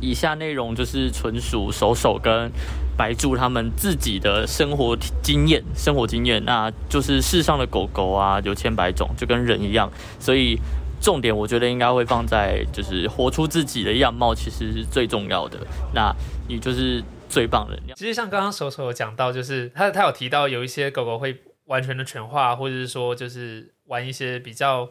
[0.00, 2.50] 以下内容就是纯属手手跟
[2.96, 10.58] 白柱他们自己的生活经验，生活经验，那就是世上的狗狗啊，有千百种，就跟人一样，所以
[11.00, 15.58] 重点我觉得应该会放在就是活出自己的样貌，其实是最重要的。
[15.94, 16.14] 那
[16.48, 17.78] 你就是最棒的。
[17.94, 21.36] 其实像刚刚手手有讲到，就是他他有提到有一些狗狗会
[21.66, 24.88] 完全的犬化，或者是说就是玩一些比较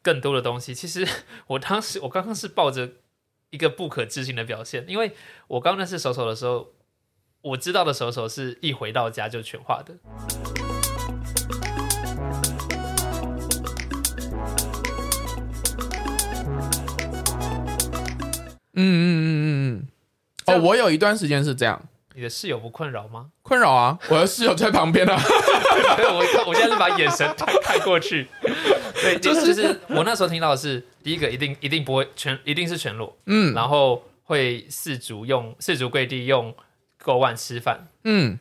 [0.00, 0.74] 更多的东西。
[0.74, 1.06] 其实
[1.48, 2.88] 我当时我刚刚是抱着
[3.52, 5.12] 一个不可置信的表现，因为
[5.46, 6.68] 我刚认识手手的时候，
[7.42, 9.94] 我知道的手手是一回到家就全化的。
[18.74, 19.88] 嗯嗯嗯嗯嗯。
[20.46, 21.82] 哦，我有一段时间是这样，
[22.14, 23.32] 你的室友不困扰吗？
[23.42, 23.98] 困扰啊！
[24.08, 25.20] 我的室友在旁边啊。
[25.22, 28.28] 我我现在是把眼神看看过去。
[29.02, 36.54] 对，就是就是我那时候听到的是，第一个一定一定不会全，一定是全裸，嗯然后会四足用四足跪地用
[36.98, 38.38] 狗碗吃饭，嗯，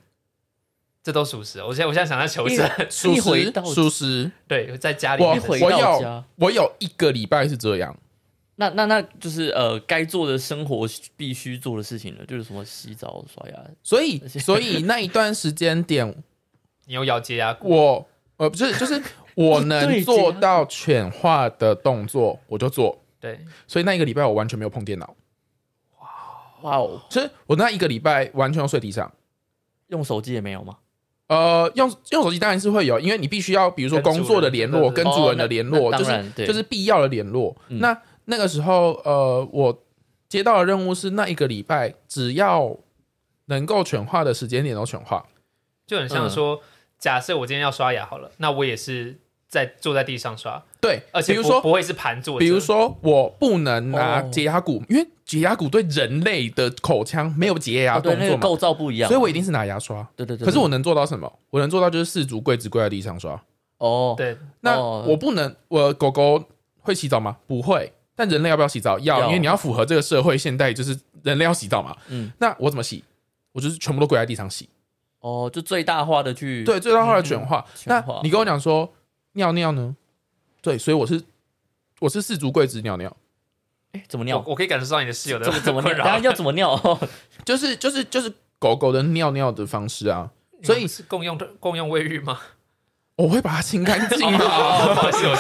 [1.04, 1.64] 这都属实。
[1.64, 4.32] 我现在我现在想在求证，属实一回到属实。
[4.48, 7.98] 对，在家里我面的回我到家有我有一个礼拜是这样，
[8.56, 13.56] 那那那就是呃，该做的生活必须做的事情了，就是什么洗澡、刷牙。
[13.82, 16.16] 所以所以那一段时间点，
[16.86, 19.02] 你有咬洁牙骨，我呃不是就是
[19.36, 22.98] 我能做到犬化的动作，我就做。
[23.20, 25.16] 对，所以那一个礼拜我完全没有碰电脑，
[26.62, 29.12] 哇哦，所以我那一个礼拜完全要睡地上。
[29.88, 30.78] 用手机也没有吗？
[31.28, 37.56] 呃，用用手机当然是会有，因为你必须要，比如说工作的联络、跟主人的联络，就是就是必要的联络。
[37.68, 39.84] 嗯那那个时候，呃，我
[40.30, 42.78] 接到的任务是那一个礼拜，只要
[43.46, 45.26] 能够犬化的时间点都犬化。
[45.86, 46.62] 就很像嗯说，
[47.02, 49.18] 假设我今天要刷牙好了，那我也是
[49.50, 60.08] 在坐在地上刷，对，而且比如说，不不会是盘坐着，比如说我不能拿哦解牙骨，因为解牙骨对人类的口腔没有解牙动作嘛，那个构造不一样，所以我一定是拿牙刷。
[60.16, 60.46] 对对对。
[60.46, 61.32] 可是我能做到什么？
[61.50, 63.42] 我能做到就是四足跪直跪在地上刷。
[63.80, 66.44] 哦，对，那哦我不能，我狗狗
[66.82, 67.38] 会洗澡吗？
[67.48, 67.92] 不会。
[68.16, 69.00] 但人类要不要洗澡？
[69.00, 71.98] 要，要因为你要符合这个社会现代，就是人类要洗澡嘛。
[72.10, 73.04] 嗯，那我怎么洗？
[73.54, 74.70] 我就是全部都跪在地上洗。
[75.22, 77.66] 哦，就最大化的去对，最大化的犬化。
[77.86, 78.94] 那你跟我讲说
[79.34, 79.96] 尿尿呢？
[80.62, 81.24] 对，所以我是
[82.00, 83.16] 我是四足跪姿尿尿，
[83.94, 84.54] 哎怎么尿我？
[84.54, 85.94] 可以感受到你的室友的怎么怎么尿？
[86.06, 86.76] 然后，要怎么尿？
[87.46, 90.32] 就是就是就是狗狗的尿尿的方式啊。
[90.64, 92.40] 所以是共用的共用卫浴吗？
[93.16, 94.38] 我会把它清干净啊。
[94.40, 95.36] 哦，不好意思，我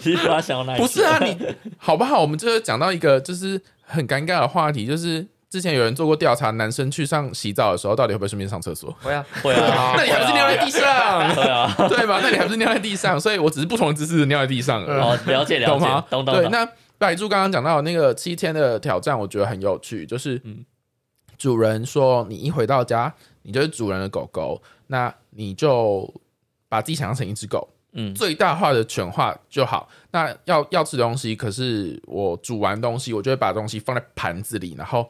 [0.00, 0.80] 其实他想要哪里？
[0.80, 1.36] 不是啊，你
[1.76, 2.20] 好不好？
[2.20, 8.94] 我们这个讲到一个就是很尴尬的话题，就是之前有人做过调查，男生去上洗澡的时候，到底会不会顺便上厕所？
[9.02, 11.34] 会啊 会啊， 那你还不是尿在地上？
[11.34, 12.20] 对啊，对吧？
[12.22, 13.18] 那你还不是尿在地上？
[13.18, 16.04] 所以我只是不同的姿势尿在地上而已，哦，了解了解懂吗，？
[16.08, 16.50] 对，懂懂懂。
[16.50, 20.64] 那白柱刚刚讲到那个七天的挑战，我觉得很有趣，就是嗯
[21.38, 26.12] 主人说你一回到家，你就是主人的狗狗，那你就
[26.68, 29.88] 把自己想象成一只狗，嗯，最大化的犬化就好。
[30.10, 35.08] 那要要吃东西，可是我煮完东西，我就会把东西放在盘子里，然后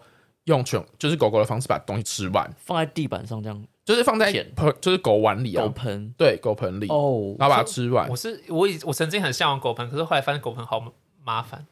[0.49, 4.51] 用犬就是狗狗的方式把东西吃完，放在地板上这样，就是放在舔。
[4.57, 6.15] 盆就是狗碗里狗啊，盆。
[6.17, 8.09] 对，狗盆里，哦然后把它吃完。
[8.09, 8.17] 我。
[8.17, 10.83] 是我以我曾经很向往狗盆，可是后来发现狗盆好
[11.23, 11.67] 麻烦，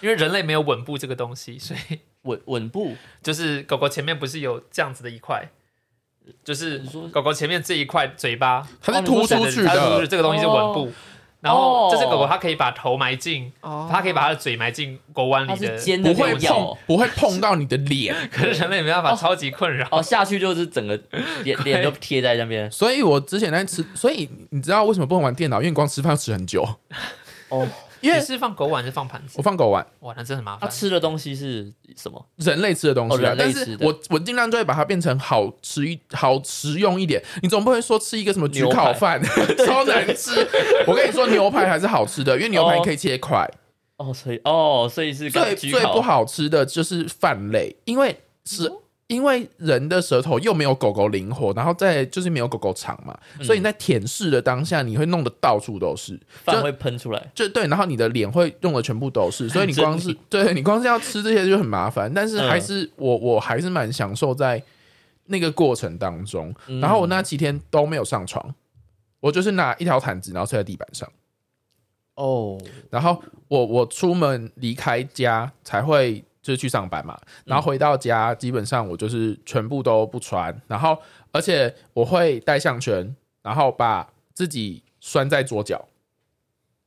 [0.00, 5.50] 因为人类没有稳步这个东西，所以稳稳步，就是狗狗前面不是有这样子的一块，
[6.42, 10.90] 就是你说狗狗前面这一块嘴巴它是突出去的，这个东西是吻部。
[11.42, 18.14] 然后哦这只狗狗，它可以把头埋进，它可以把它的嘴埋进狗碗它里的是，尖的不会碰，不会碰到你的脸。
[18.32, 19.86] 可是人类没办法，超级困扰。
[19.90, 20.98] 哦，下去就是整个
[21.42, 22.70] 脸 脸都贴在那边。
[22.70, 25.56] 所以我之前在吃，所以你知道为什么不能玩电脑？
[25.58, 26.64] 因为你光吃饭要吃很久。
[27.48, 27.66] 哦，
[28.02, 29.42] 因为是放狗碗还是放盘子我？
[29.42, 30.70] 放狗碗，哇，那真的很麻他烦。
[30.70, 32.22] 吃的东西是什么？
[32.36, 37.22] 人类吃的东西啊，哦人类但吃的是我我尽量就会把它变成好吃一好实用一点。
[37.42, 39.22] 你总不会说吃一个什么焗烤饭
[39.66, 40.46] 超难吃。
[40.86, 43.48] 我跟你说，牛排还是好吃的，因为牛排你可以切块。
[43.96, 48.70] 哦，所以哦，所以是最最不好吃的就是饭类，因为是。
[49.12, 56.18] 因为人的舌头又没有狗狗灵活，然后再就是没有狗狗长嘛，所以你在舔舐的当下，你会弄得到处都是。
[56.44, 57.30] 饭会喷出来。
[57.34, 62.12] 就对，然后你的脸会用的全部都是， 所以你光是对你光是要吃这些就很麻烦。
[62.12, 64.62] 但是嗯还是、我我还是蛮享受在
[65.26, 66.54] 那个过程当中。
[66.66, 68.54] 嗯然后我那几天都没有上床，
[69.20, 71.08] 我就是拿一条毯子，然后睡在地板上。
[72.14, 72.60] 哦，
[72.90, 80.98] 然后我我出门离开家才会就是去上班嘛，然后回到家基本上我就是全部都不穿，然后
[81.30, 85.88] 而且我会戴项圈，然后把自己拴在桌角。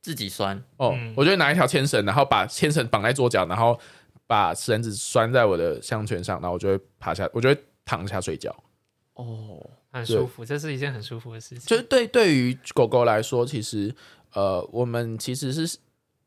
[0.01, 0.61] 自己拴。
[0.77, 3.79] 哦，嗯我就会拿一条牵绳，然后把牵绳绑在桌脚，然后
[4.27, 8.55] 把绳子拴在我的项圈上，然后我就会爬下，我就会躺下睡觉。
[9.15, 9.59] 哦，
[9.91, 11.59] 很舒服，这是一件很舒服的事情。
[11.65, 13.95] 就是对对于狗狗来说，其实
[14.33, 15.79] 呃，我们其实是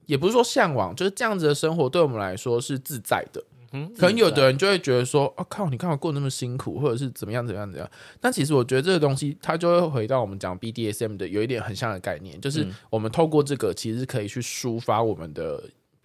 [0.08, 3.44] 也不是说向往，就是这样子的生活对我们来说是自在的。
[3.72, 7.90] 嗯，可能有的人就会觉得说，哦靠，你看我过那么辛苦，或者是怎么样怎么样怎么样。
[8.18, 15.62] 但其实我觉得这个东西，它就会回到我们讲 BDSM 的有一点很像的概念，就是嗯我们透过这个，其实可以去抒发我们的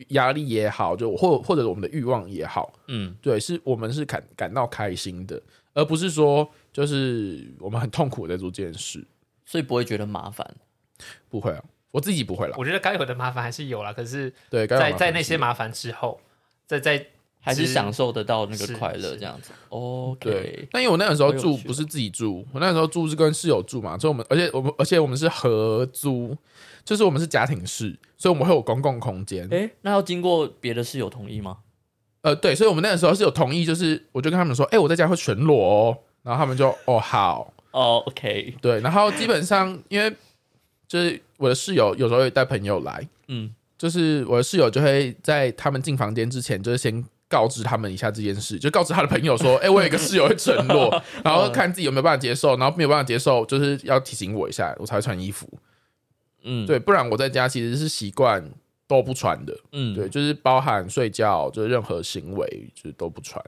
[0.09, 5.41] 压力也好，就或或者我们的欲望也好，嗯，对，是我们是感感到开心的，
[5.73, 9.01] 而不是说就是我们很痛苦在做这件事。
[9.45, 10.55] 所以不会觉得麻烦。
[11.29, 11.63] 不会啊，
[11.93, 12.55] 我自己不会了。
[12.57, 16.19] 我觉得该有的麻烦还是有啦，可是对，该有在在那些麻烦之后，
[16.65, 17.05] 在在
[17.39, 19.51] 还是是享受得到那个快乐这样子。
[19.69, 26.35] 对 OK，，但因为我那个时候好有趣哦住不是自己住，我那个时候住是跟室友住嘛，所以我们而且我们而且我们是合租，
[26.83, 29.47] 就是我们是家庭式，所以我们会有公共空间。
[29.51, 31.59] 哎，那要经过别的室友同意吗？
[32.21, 40.09] 呃，对，所以我们那个时候是有同意，就是我就跟他们说，哎、我在家会全裸哦，然后他们就哦好，哦，OK，对，然后基本上因为
[40.87, 50.89] 就是我的室友有时候会带朋友来，嗯，就是我的室友就会在他们进房间之前，就是先告知他们一下这件事，就告知他的朋友说：“哎、我有一个室友会承诺，
[51.21, 55.49] 然后看自己有没有办法接受，然后没有办法接受，就是要提醒我一下，我才会穿衣服。
[56.43, 58.41] 嗯，对，不然我在家其实是习惯
[58.87, 59.53] 都不穿的。
[59.73, 60.07] 嗯，对，。
[60.07, 63.43] 就是包含睡觉，就是任何行为就是都不穿。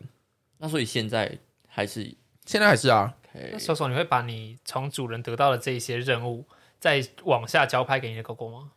[0.57, 1.37] 那所以现在
[1.67, 2.13] 还是
[2.45, 6.45] 现在还是啊，OK 那手手，你会把你从主人得到的这一些任务，
[6.85, 8.69] 再往下交拍给你的狗狗吗？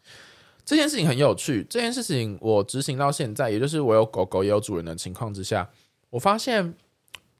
[0.64, 1.62] 这件事情很有趣。
[1.69, 5.69] 这件事情我执行到现在，也就是我有狗狗也有主人的情况之下，
[6.08, 6.75] 我发现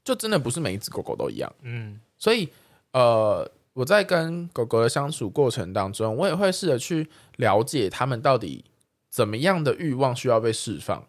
[0.03, 1.51] 就真的不是每一只狗狗都一样。
[1.63, 2.47] 嗯，所以
[2.91, 8.63] 呃，我在跟狗狗的相处过程当中，我也会试着去了解它们到底
[9.09, 11.03] 怎么样的欲望需要被释放。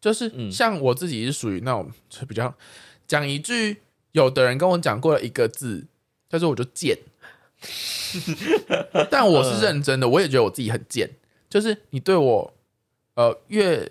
[0.00, 2.52] 就是嗯像我自己是属于那种就比较
[3.06, 3.76] 讲一句，
[4.10, 5.86] 有的人跟我讲过了一个字，
[6.28, 6.98] 叫做我就贱。
[9.10, 11.10] 但我是认真的，我也觉得我自己很贱。
[11.48, 12.54] 就是你对我，
[13.14, 13.88] 呃，越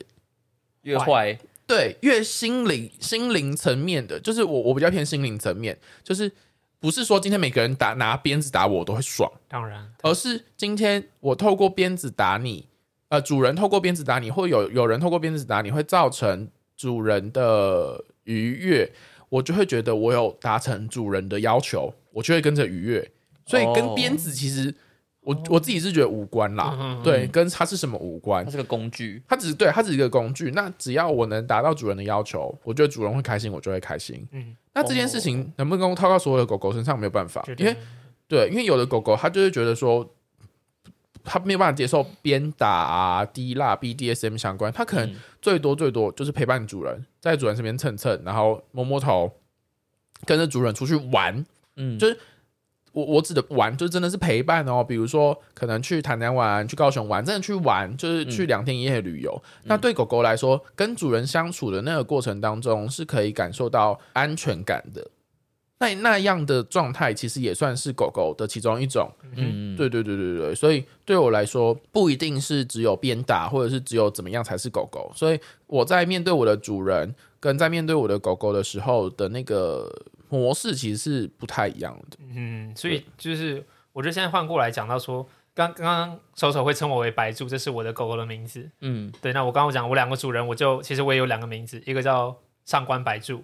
[0.81, 6.31] 越坏，对，越心灵心灵层面的，就是我我比较偏心灵层面，就是
[6.79, 12.67] 不是说今天每个人打拿鞭子打我我都会爽，当然，而是今天我透过鞭子打你，
[13.07, 18.91] 呃，主人透过鞭子打你，或有有人透过鞭子打你，会造成主人的愉悦，
[19.29, 23.11] 我就会觉得我有达成主人的要求，我就会跟着愉悦，
[23.45, 23.93] 所以跟哦。
[23.95, 24.73] 鞭子其实
[25.21, 28.45] 我我自己是觉得无关啦，对，跟它是什么无关。
[28.45, 29.21] 它，是个工具。
[29.27, 30.51] 它只是对它只是一个工具。
[30.51, 34.27] 那只要我能达到主人的要求，我觉得主人会开心，我就会开心。
[34.31, 37.43] 嗯，那这件事情能不能套到所有的狗狗身上没有办法。
[37.57, 37.75] 因为
[38.27, 40.07] 对，因为有的狗狗它就是觉得说，
[41.23, 45.15] 它没有办法接受鞭打啊、滴蜡、BDSM 相关，它可能嗯。
[45.41, 49.31] 最多最多就是陪伴主人，在主人身边蹭蹭，然后摸摸头，
[50.25, 51.45] 跟着主人出去玩。
[51.75, 52.07] 嗯，就
[52.95, 54.81] 我我指的玩，就真的是陪伴哦。
[54.81, 59.43] 比如说，可能去台南玩，去高雄玩，真的去玩，就是去两天一夜旅游。
[59.63, 65.05] 那对狗狗来说，跟主人相处的那个过程当中，是可以感受到安全感的。
[65.77, 69.11] 那那样的状态，其实也算是狗狗的其中一种。
[69.35, 75.11] 嗯，对对对对对，所以对我来说，不一定是只有鞭打，或者是只有怎么样才是狗狗。
[75.13, 79.93] 所以我在面对我的主人，跟在面对我的狗狗的时候的那个
[80.29, 82.17] 模式，其实是不太一样的。
[82.19, 88.69] 嗯，所以就是我觉得现在换过来讲到说，刚刚刚手手会称我为白柱，这是我的狗狗的名字。
[88.81, 93.43] 嗯，对，那我刚刚讲我两个主人，我就其实我也有两个名字，一个叫上官白柱，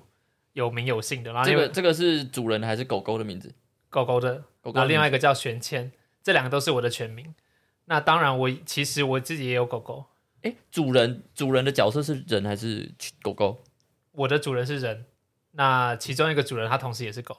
[0.54, 3.54] 有名有姓的，然后这个这个是主人还是狗狗的名字？
[3.90, 5.92] 狗狗的，狗狗的然后另外一个叫玄谦，
[6.24, 7.34] 这两个都是我的全名。
[7.86, 10.06] 那当然我，其实我自己也有狗狗，
[10.42, 13.64] 字，哎，主人主人的角色是人还是狗狗？
[14.14, 15.06] 我的主人是人，
[15.52, 17.38] 那其中一个主人他同时也是狗，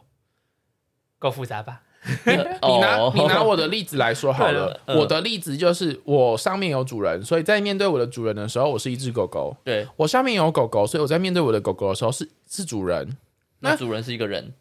[1.19, 1.83] 够复杂吧？
[2.27, 13.17] 你拿哦你拿我的例子来说好了，我的例子就是我上面有主人，所以在面对我的主人的时候，我是一只狗狗；对，我下面有狗狗，所以我在面对我的狗狗的时候是是主人。
[13.61, 14.53] 那那主人是一个人，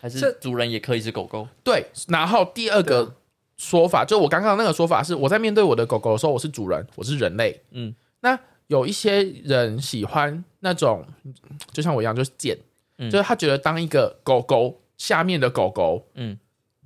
[0.00, 1.46] 还是主人也可以是狗狗？
[1.62, 3.16] 对，然后第二个
[3.58, 7.62] 说法，就我刚刚那个说法是，我在面对我的狗狗的时候，我是主人，我是人类。
[7.72, 11.04] 嗯，那有一些人喜欢那种，
[11.72, 12.58] 就像我一样，就是贱，
[12.96, 13.10] 嗯。
[13.10, 16.38] 就是他觉得当一个狗狗下面的狗狗，嗯，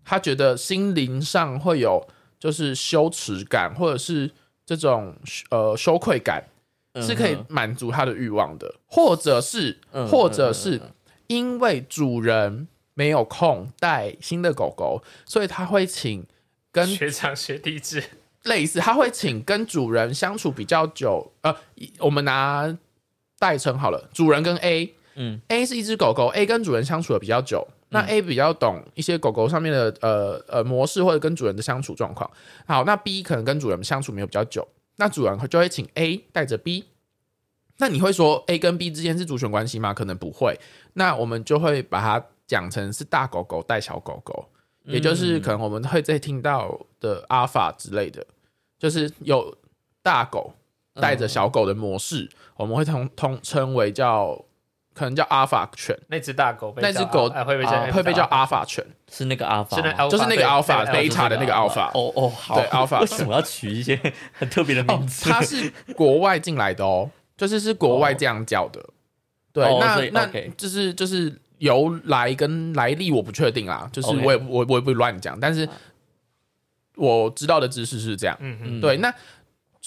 [0.05, 2.05] 他觉得心灵上会有
[2.41, 4.29] 就是羞耻感，或者是
[4.67, 5.15] 这种
[5.51, 6.45] 呃羞愧感，
[7.01, 10.81] 是可以嗯满足他的欲望的，或者是嗯或者是
[11.29, 16.27] 因为主人没有空带新的狗狗，所以他会请
[16.73, 18.03] 跟学长学弟制，
[18.43, 21.33] 类似，他会请跟主人相处比较久。
[21.43, 21.55] 呃，
[22.01, 22.77] 我们拿
[23.39, 32.31] 代称好了，主人跟 A，嗯，A 是一只狗狗，A 跟主人相处的比较久，那 A 比较懂一些狗狗上面的呃呃模式或者跟主人的相处状况。
[32.67, 34.67] 好，那 B 可能跟主人相处没有比较久，
[34.97, 36.85] 那主人就会请 A 带着 B。
[37.81, 39.95] 那你会说 A 跟 B 之间是主权关系吗？
[39.95, 40.59] 可能不会。
[40.95, 44.49] 那我们就会把它讲成是大狗狗带小狗狗，
[44.85, 48.27] 也就是可能我们会再听到的阿法之类的，
[48.81, 49.57] 就是有
[50.03, 50.53] 大狗
[51.01, 54.45] 带着小狗的模式，我们会通通称为叫
[54.95, 61.89] 可能叫阿法犬，那只大狗那只狗哎会被啊叫会被叫阿法犬，是那个阿法吗，是那 alpha，就是那个对 alpha beta 的那个 alpha。
[61.95, 63.01] 哦哦，好，对，alpha。
[63.03, 64.01] 为什么要取一些
[64.33, 65.31] 很特别的哦名，字？
[65.31, 68.85] 它是国外进来的哦，就是是国外这样叫的。
[69.53, 70.27] 对，那那
[70.57, 75.69] 就是就是由来跟来历我不确定啦，就是我也我我也不会乱讲，但是
[76.97, 78.37] 我知道的知识是这样。
[78.41, 78.81] 嗯嗯，嗯。
[78.81, 79.13] 对，那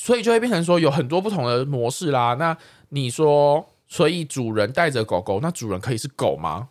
[0.01, 2.33] 所以就会变成说有很多不同的模式啦。
[2.33, 2.57] 那
[2.89, 6.69] 你说，所以主人带着狗狗，那主人可以是狗吗？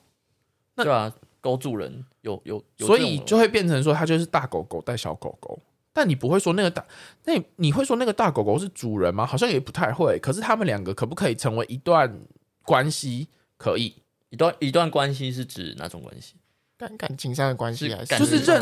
[0.75, 5.63] 那对啊，狗主人有有有，所以就会变成说，它就是大狗狗带小狗狗。
[5.93, 6.85] 但你不会说那个大，
[7.25, 9.25] 那你你会说那个大狗狗是主人吗？
[9.25, 10.19] 好像也不太会。
[10.19, 12.23] 可是他们两个可不可以成为一段
[12.65, 13.29] 关系？
[13.57, 13.95] 可以，
[14.31, 16.35] 一段一段关系是指哪种关系？
[16.81, 18.59] 感感情上的关系还是就是任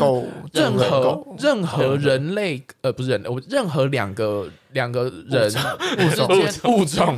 [0.51, 6.27] 任何任何人类呃不是人，我任何两个两个人物种
[6.77, 7.17] 物种，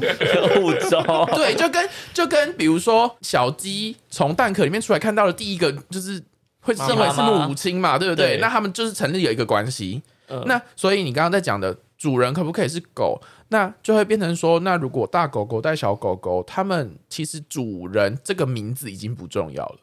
[0.62, 6.22] 物种对，就跟就跟比如说小鸡从蛋壳里面出来看到的第一个就是
[6.60, 8.36] 会认为是母亲嘛，对不对？
[8.36, 10.04] 对那他们就是成立有一个关系。
[10.30, 13.20] 嗯那所以你刚刚在讲的主人可不可以是狗？
[13.50, 19.76] 那就会变成说，那如果大狗狗带小狗狗，他们其实主人这个名字已经不重要了，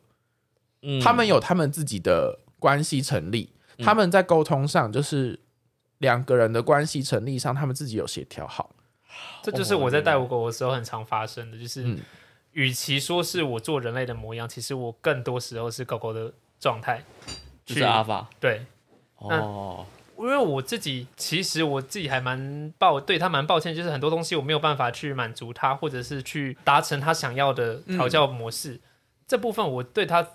[0.83, 1.01] 嗯。
[1.01, 3.85] 他们有他们自己的关系成立，嗯。
[3.85, 5.39] 他们在沟通上就是
[5.99, 8.75] 两个人的关系成立上，他们自己有协调好。
[9.43, 11.99] 这就是我在带我狗的时候很常发生的，就是嗯。
[12.53, 17.05] 与其说是我做人类的模样，其实我更多时候是狗狗的状态。
[17.65, 18.29] 就是阿法。
[18.41, 18.65] 对，
[19.19, 19.85] 哦，
[20.19, 28.81] 因为我自己其实我自己还蛮抱对他蛮抱歉，就是很多东西我没有办法去满足他，或者是去达成他想要的调教模式。
[29.27, 30.27] 这部分我对他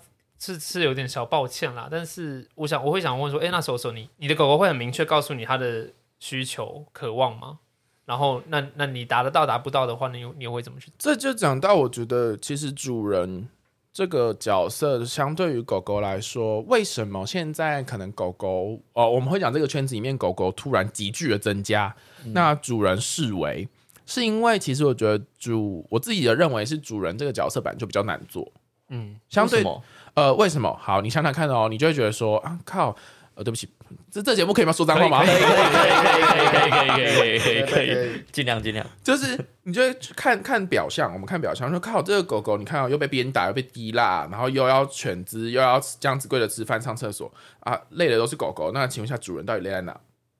[0.44, 1.88] 是是有点小抱歉啦。
[1.90, 7.60] 但是我想我会想问说，哎，那手手你你的狗狗会很明确告诉你它的需求渴望吗？
[8.04, 10.90] 然后那那你达得到达不到的话，你你会怎么去？
[10.98, 13.48] 这就讲到，我觉得其实主人
[13.94, 21.96] 这个角色，相对于狗狗来说，为什么现在可能狗狗哦，我们会讲这个圈子里面狗狗突然急剧的增加，
[22.26, 23.66] 那主人视为
[24.04, 28.46] 是因为其实我觉得主我自己的认为是主人这个角色本来就比较难做，
[28.88, 29.82] 嗯，相对什么
[30.14, 30.76] 呃为什么？
[30.80, 32.94] 好，你想想看哦，你就会觉得说啊靠，
[33.34, 33.68] 呃对不起，
[34.10, 34.72] 这这节目可以吗？
[34.72, 35.24] 说脏话吗？
[35.24, 38.86] 可以可以可以可以可以可以可以可以可以可以，尽量尽量。
[39.02, 48.70] 就是你就会看看表象，我们看表象，说靠这个狗狗，你看、哦、又被鞭打，又被滴蜡，然后又要犬只，又要这样子跪着吃饭、上厕所啊，累的都是狗狗。
[48.72, 49.98] 那请问一下，主人到底累在哪？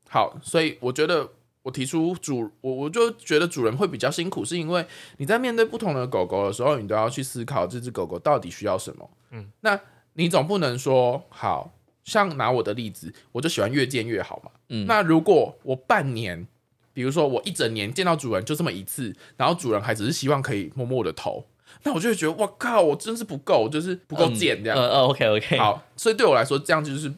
[0.09, 1.29] 好，所以我觉得
[1.65, 9.11] 我提出主，我我就觉得主人会比较辛苦，是因为你在面对不同的狗狗的时候，你都要去思考这只狗狗到底需要什么。
[9.33, 9.81] 嗯，那
[10.13, 11.73] 你总不能说好。
[12.05, 14.51] 像拿我的例子，我就喜欢越见越好嘛。
[14.69, 16.47] 嗯那如果我半年
[16.93, 21.47] 比如说我一整年见到主人就这么一次，然后主人还只是希望可以摸摸我的头，
[21.83, 24.79] 那我就会觉得哇靠，我真是不够，就是不够贱这样。
[24.79, 27.11] 呃呃，OK OK，，好，所以对我来说这样就是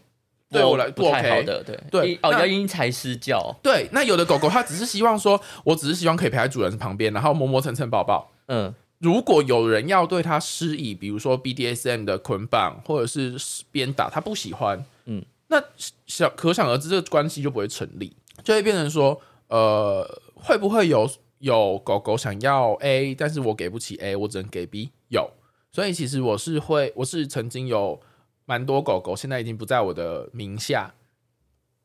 [0.50, 1.42] 对我来不不太好。
[1.42, 8.30] 的，对对哦要因材施教，对，那有的狗狗它只是希望说，我只是希望可以陪在主人旁边，然后磨磨蹭蹭抱抱。
[8.48, 13.36] 嗯如果有人要对它施以，比如说 BDSM 的捆绑或者是
[13.70, 15.62] 鞭打，它不喜欢，嗯嗯，那
[16.06, 21.06] 想可想而知，这个关系就不会成立，就会变成说，呃，会不会有
[21.40, 24.90] 有狗狗想要 A，但是我给不起 A，我只能给 B？
[25.08, 25.30] 有，
[25.70, 28.00] 所以其实我是会，我是曾经有
[28.46, 30.94] 蛮多狗狗，现在已经不在我的名下，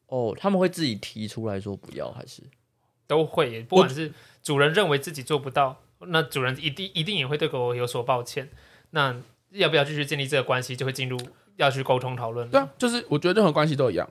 [0.07, 2.41] 哦，他们会自己提出来说不要，还是
[3.05, 8.49] 都会，不管是主人认为自己做不到，那主人一定一定也会对狗狗有所抱歉。
[8.91, 9.15] 那
[9.49, 11.19] 要不要继续建立这个关系，就会进入
[11.57, 12.49] 要去沟通讨论。
[12.49, 14.09] 对啊，就是我觉得任何关系都一样，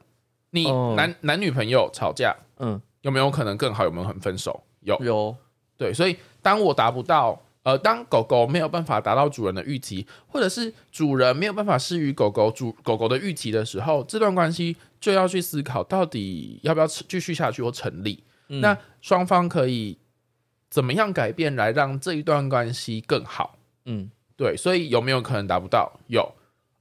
[0.51, 3.85] 你哦男、男女朋友吵架嗯有没有可能更好？
[3.85, 4.63] 有没有可能分手？
[4.81, 5.37] 有，有
[5.77, 18.25] 对，所以当我达不到，呃，当狗狗没有办法达到主人的预期，或者是主人没有办法施予狗狗主狗狗的预期的时候，这段关系就要去思考，到底要不要持继续下去或成立。
[18.49, 19.97] 嗯那双方可以
[20.69, 23.59] 怎么样改变来让这一段关系更好？
[23.85, 26.01] 嗯对，所以有没有可能达不到？
[26.07, 26.33] 有，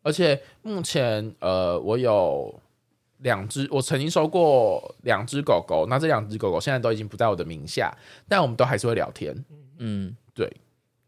[0.02, 2.58] 而且目前呃，我有
[3.18, 7.94] 两只，我曾经收过两只狗狗，那这两只狗狗现在都已经不在我的名下，
[8.30, 9.36] 但我们都还是会聊天。
[9.78, 10.50] 嗯对，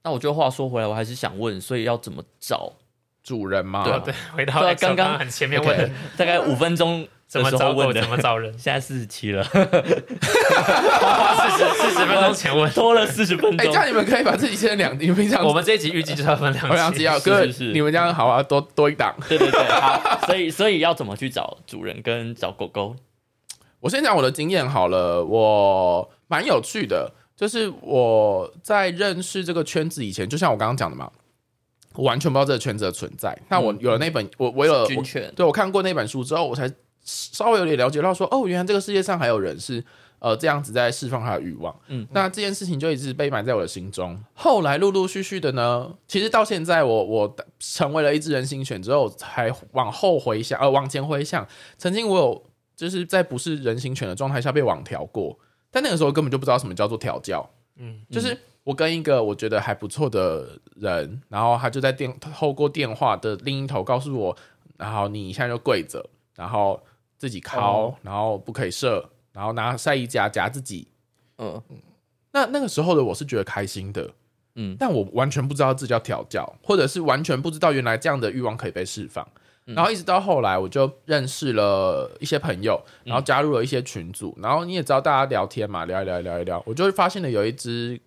[0.03, 2.74] 那我觉得话说回来，我还是想问，所以要怎么找？
[3.24, 9.63] 主人嘛，对哦对，回到刚刚刚很前面问大概五分钟怎么的时候找狗，问怎，么找人，现在四十七了，四十
[11.75, 12.67] 四十分钟前问。
[12.72, 13.79] 拖了四十分哎、钟这。
[13.79, 19.15] 样你们可以把自己切成两，你们平常我们这一集预计就是要分两我想知期，道，哥，是是你们这样好啊，多多一档。
[19.29, 22.96] 对对对，好，所以所以要怎么去找主人跟找狗狗？
[23.81, 31.12] 我先讲我的经验好了，我蛮有趣的，就是我在认识这个圈子以前，就像我刚刚讲的嘛，
[31.96, 33.38] 我完全不知道这个圈子的存在。
[33.50, 36.72] 那我有了那本，我我有了我军犬，对我看过那本书之后，我才
[37.04, 39.84] 稍微有点了解到说，哦，原来这个世界上还有人是
[40.20, 41.76] 呃这样子在释放他的欲望。
[41.88, 44.24] 嗯那这件事情就一直被埋在我的心中。
[44.36, 51.48] 后来陆陆续续的呢，其实到现在我我成为了一只人形犬之后，才往后回想，呃，往前回想，
[51.80, 52.44] 曾经我有
[52.76, 55.38] 就是在不是人形犬的状态下被网调过，
[55.72, 57.50] 但那个时候根本就不知道什么叫做调教。
[57.78, 64.38] 嗯，就是我跟一个我觉得还不错的人，然后他就在电透过电话的另一头告诉我，
[64.78, 66.80] 然后你现在就跪着，然后
[67.18, 70.88] 自己敲，哦然后不可以射，然后拿晒衣夹夹自己。
[71.38, 71.60] 嗯
[72.34, 74.12] 那那个时候的我是觉得开心的，
[74.56, 79.28] 嗯但我完全不知道这叫调教，或者是完全不知道原来这样的欲望可以被释放。
[79.68, 88.00] 嗯然后一直到后来，我就认识了一些朋友，然后加入了一些群组，然后你也知道大家聊天嘛，聊一聊聊一聊，我就会发现了有一只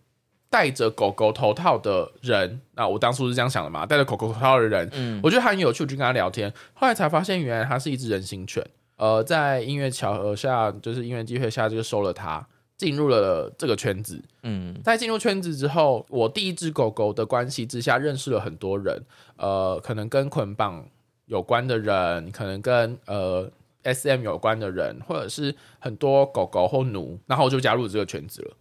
[0.50, 8.64] 戴着狗狗头套的人，那我当初是这样想的嘛，戴着狗狗头套的人，嗯我觉得他很有趣，我就跟他聊天，后来才发现原来他是一只人形犬，
[8.96, 12.46] 呃，在音乐巧合下，就是音乐机会下就收了他，
[12.76, 14.80] 进入了这个圈子，嗯。
[14.82, 19.02] 在进入圈子之后，我第一只狗狗的关系之下，认识了很多人，
[19.36, 20.84] 呃，可能跟捆绑
[21.26, 23.50] 有关的人，可能跟呃
[23.82, 28.56] S M 有关的人，或者是很多狗狗或奴，然后我就加入这个圈子了。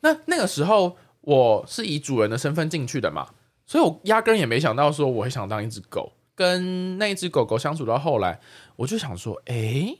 [0.00, 3.28] 那那个时候我是以主人的身份进去的嘛，
[3.66, 6.12] 所以我压根也没想到说我会想当一只狗。
[6.34, 8.40] 跟那只狗狗相处到后来，
[8.76, 9.98] 我就想说，诶，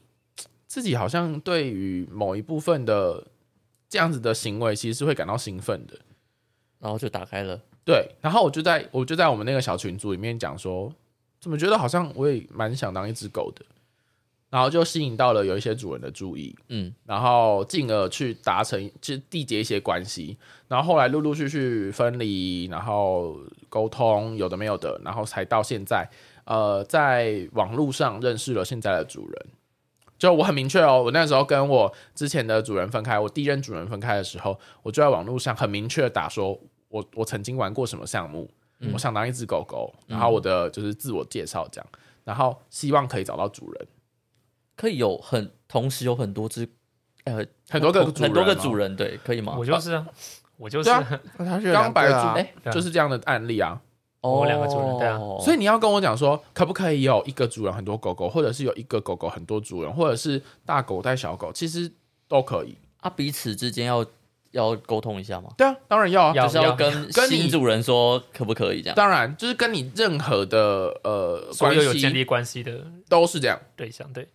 [0.68, 3.26] 自己好像对于某一部分的
[3.88, 5.98] 这样子的行为，其实是会感到兴奋的。
[6.78, 10.94] 然后就打开了，对，然后我就在我就在我们那个小群组里面讲说，
[11.40, 13.64] 怎么觉得好像我也蛮想当一只狗的，
[14.50, 20.36] 然后就吸引到了有一些主人的注意，嗯然后进而去达成就缔结一些关系，
[20.68, 26.08] 然后后来陆陆续续分离，然后沟通有的没有的，然后才到现在，
[26.44, 29.46] 呃，在网络上认识了现在的主人。
[30.18, 38.50] 就我很明确哦，我那时候跟我之前的主人分开，我第一任主人分开的时候，我就在网络上很明确的打说，我我曾经玩过什么项目，
[38.92, 41.86] 我想当一只狗狗，然后我的就是自我介绍这样，
[42.24, 43.86] 然后希望可以找到主人，
[44.76, 46.68] 可以有很同时有很多只，
[47.24, 49.56] 呃，很多个主人很多个主人，对，可以吗？
[49.58, 50.06] 我就是啊，
[50.56, 53.80] 我就是啊他是有刚白猪两个啊，哎对啊就是这样的案例啊。
[54.20, 61.90] 我两个主人对啊哦所以你要跟我讲说，可不可以有一个主人很多狗狗，或者是有一个狗狗很多主人，或者是大狗带小狗，其实
[62.26, 62.76] 都可以。
[63.00, 64.04] 啊，彼此之间要
[64.52, 65.50] 要沟通一下吗？
[65.56, 68.96] 对啊，当然要啊，就是要跟跟你新主人说可不可以这样？
[68.96, 70.58] 当然就是跟你任何的
[71.04, 74.26] 呃所关系有有建立关系的都是这样，对象，对，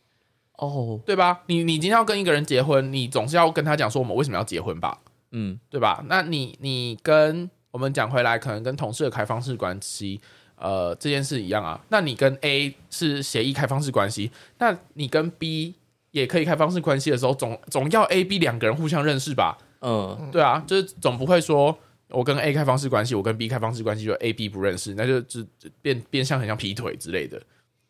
[0.58, 1.42] 哦，对吧？
[1.48, 5.00] 你你今天要跟一个人结婚，你总是要跟他讲说我们为什么要结婚吧，
[5.32, 6.04] 嗯对吧？
[6.08, 10.22] 那你你跟我们讲回来，可能跟同事的开放式关系。
[10.56, 11.82] 呃，这件事一样啊。
[11.90, 15.76] 那你跟 A 是协议开放式关系，那你跟 B
[16.12, 19.58] 也可以开放式关系的时候，总总要 A、B 两个人互相认识吧？
[19.84, 27.42] 嗯，对啊，就是总不会说我跟 A 开放式关系，我跟 B 开放式关系，就 A、B 不认识，那就就就变变相很像劈腿之类的。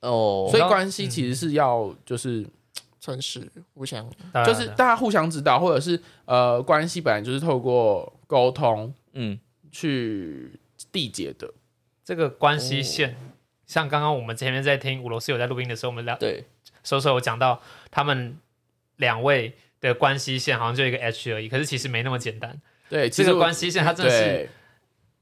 [0.01, 2.45] 哦，所以关系其实是要就是
[2.99, 4.05] 诚实互相。
[4.45, 9.39] 就是大家互相知道，或者是呃关系本来就是透过沟通嗯。
[9.75, 10.51] 去
[10.91, 11.51] 缔结的。
[12.05, 13.17] 这个关系线，
[13.65, 16.45] 像刚刚我们前面在听五楼室友在录音的时候，我们聊对，
[16.83, 18.37] 手手有讲到他们
[18.97, 19.55] 两位
[19.89, 22.59] 的关系线好像就一个 H 而已，可是其实没那么简单。
[22.89, 24.49] 对，其实我这个关系线它真的是对，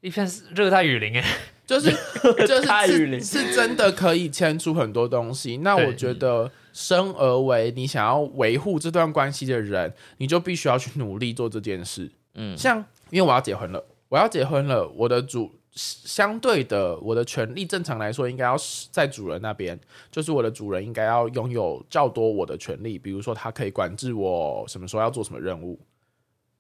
[0.01, 1.23] 一片热带雨林哎，
[1.65, 1.91] 就是
[2.45, 5.57] 就是太雨林是是真的可以牵出很多东西。
[5.57, 12.11] 那对我觉得生而为你想要维护这段关系的人，你就必须要去努力做这件事。
[12.35, 19.79] 嗯像因为我要结婚了，我要结婚了，我的主相对的我的权利，正常来说应该要是在主人那边，
[20.11, 25.79] 就是我的主人应该要拥有较多我的权利，比如说他可以管制我什么时候要做什么任务。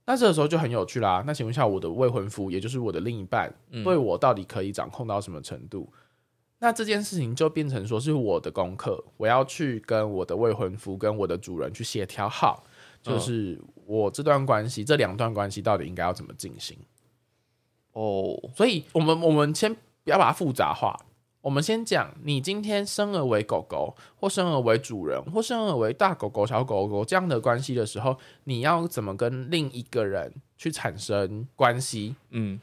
[0.05, 1.23] 那这个时候就很有趣啦。
[1.27, 5.91] 那请问一下，我的未婚夫，也就是我的另一半，嗯对我到底可以掌控到什么程度？
[6.59, 12.63] 那这件事情就变成说是我的功课，我要去跟我的未婚夫跟我的主人去协调好，
[13.01, 16.77] 就是我这段关系，这两段关系到底应该要怎么进行？
[17.93, 20.97] 哦，所以我们我们先不要把它复杂化，
[21.41, 32.59] 我们先讲，你今天生而为狗狗，或生而为主人，或生而为大狗狗、小狗狗这样的关系的时候，你要怎么跟另一个人去产生关系，嗯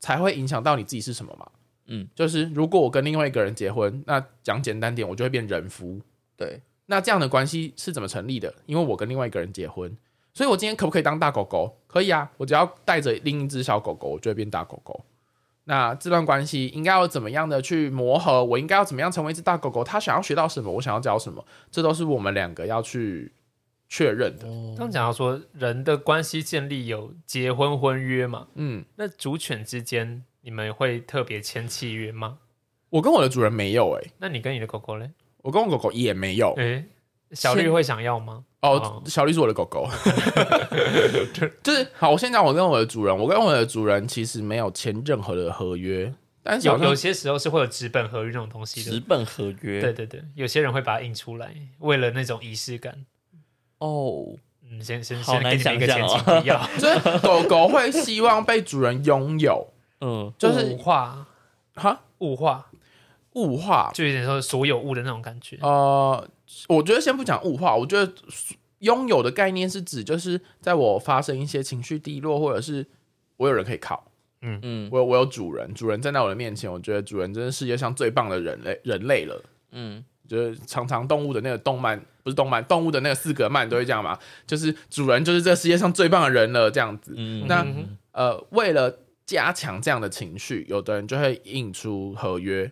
[0.00, 1.46] 才会影响到你自己是什么嘛？
[1.86, 6.00] 嗯，就是如果我跟另外一个人结婚，那讲简单点，我就会变人夫。
[6.36, 8.52] 对，那这样的关系是怎么成立的？
[8.66, 9.96] 因为我跟另外一个人结婚，
[10.34, 11.78] 所以我今天可不可以当大狗狗？
[11.86, 15.04] 可以啊，我只要带着另一只小狗狗，我就会变大狗狗。
[15.64, 18.44] 那这段关系应该要怎么样的去磨合？
[18.44, 19.84] 我应该要怎么样成为一只大狗狗？
[19.84, 20.72] 他想要学到什么？
[20.72, 21.44] 我想要教什么？
[21.70, 23.32] 这都是我们两个要去
[23.88, 24.46] 确认的。
[24.76, 32.38] 刚讲到说人的关系建立有结婚婚约嘛，嗯，那主犬之间你们会特别签契约吗？
[32.90, 35.10] 我跟我的主人没有诶、那你跟你的狗狗嘞？
[35.42, 36.52] 我跟我狗狗也没有。
[36.54, 36.84] 诶，
[37.32, 38.44] 小绿会想要吗？
[38.60, 39.88] 哦哦，小绿是我的狗狗，
[41.64, 42.10] 就是好。
[42.10, 46.12] 我先讲我跟我的主人，我跟我的主人其实没有签任何的合约，
[46.44, 48.90] 但是有有些时候是会有纸本合约这种东西的。
[48.92, 49.80] 纸本合约。
[49.80, 53.04] 对对对，有些人会把它印出来，为了那种仪式感。
[53.78, 54.26] 哦，
[54.62, 59.66] 嗯，先先先给你们一个前提要， 就是狗狗会希望被主人拥有，
[60.00, 61.26] 嗯，就是物化
[61.74, 62.70] 哈物化，
[63.34, 63.90] 物化。
[63.94, 65.58] 就有点说所有物的那种感觉。
[65.62, 66.28] 呃，
[66.68, 68.12] 我觉得先不讲物化，我觉得
[68.78, 72.86] 拥有的概念是指就是在我发生一些情绪低落，或者是
[73.36, 74.04] 我有人可以靠，
[74.40, 79.42] 嗯嗯我有我有主人，主人站在我的面前，我觉得主人真是世界上最棒的人类人类了。
[79.70, 87.12] 嗯就是常常动物的那个动漫，不是动漫，动物的那个四格漫都会这样嘛，就是主人就是这世界上最棒的人了，这样子。
[87.16, 92.70] 嗯，那嗯呃，为了加强这样的情绪，有的人就会印出合约，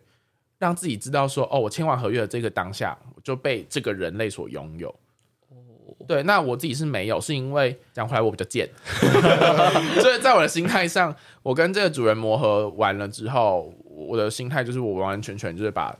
[0.60, 4.94] 让自己知道说，哦，我签完合约的这个当下，我就被这个人类所拥有。
[6.06, 8.68] 对，那我自己是没有，是因为讲回来我比较贱，
[10.00, 15.96] 所以在我的心态上，我跟这个主人磨合完了之后，我的心态就是我完完全全就是把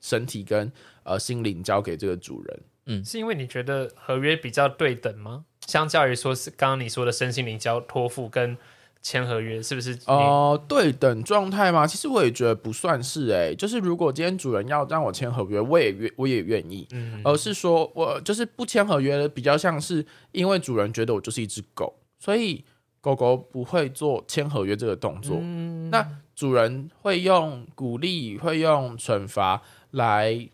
[0.00, 0.70] 身体跟
[1.04, 2.60] 呃心灵交给这个主人。
[2.86, 5.44] 嗯是因为你觉得合约比较对等吗？
[5.66, 8.56] 相较于说是刚刚你说的身心灵交托付跟
[9.02, 10.00] 签合约，是不是你？
[10.06, 11.86] 哦、对等状态吗？
[11.86, 22.64] 其实我也觉得不算是诶、就是如果今天主人要让我签合约，我也愿我也愿意，嗯而是说我就是不签合约的，比较像是因为主人觉得我就是一只狗，所以
[23.00, 25.38] 狗狗不会做签合约这个动作。
[25.40, 30.48] 嗯那主人会用鼓励，会用惩罚来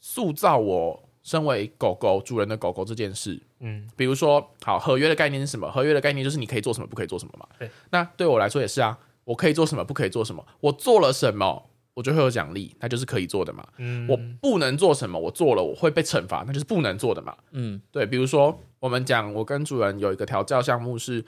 [0.00, 3.40] 塑造我身为狗狗主人的狗狗这件事。
[3.60, 5.70] 嗯比如说，好，合约的概念是什么？
[5.70, 7.46] 合约的概念就是你可以做什么，不可以做什么嘛。
[7.58, 7.70] 对。
[7.90, 10.44] 那对我来说也是啊，我可以做什么，不可以做什么。
[10.60, 13.64] 我做了什么，我就会有奖励，那就是可以做的嘛。
[13.78, 17.36] 嗯我不能做什么，我做了我会被惩罚，那就是不能做的嘛。
[17.52, 21.24] 嗯对，比如说我们讲，我跟主人有一个调教项目是，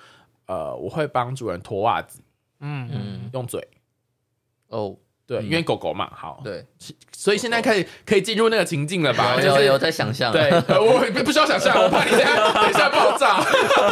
[0.47, 2.21] 呃，我会帮主人脱袜子，
[2.59, 3.65] 嗯嗯嗯，用嘴。
[4.69, 6.65] 哦，对，嗯因为狗狗嘛，好，对，
[7.17, 9.37] 所以现在可以可以进入那个情境了吧？
[9.37, 13.41] 就是有有有在想象，对，呃 我不需要想象，我怕你等一下等一下爆炸。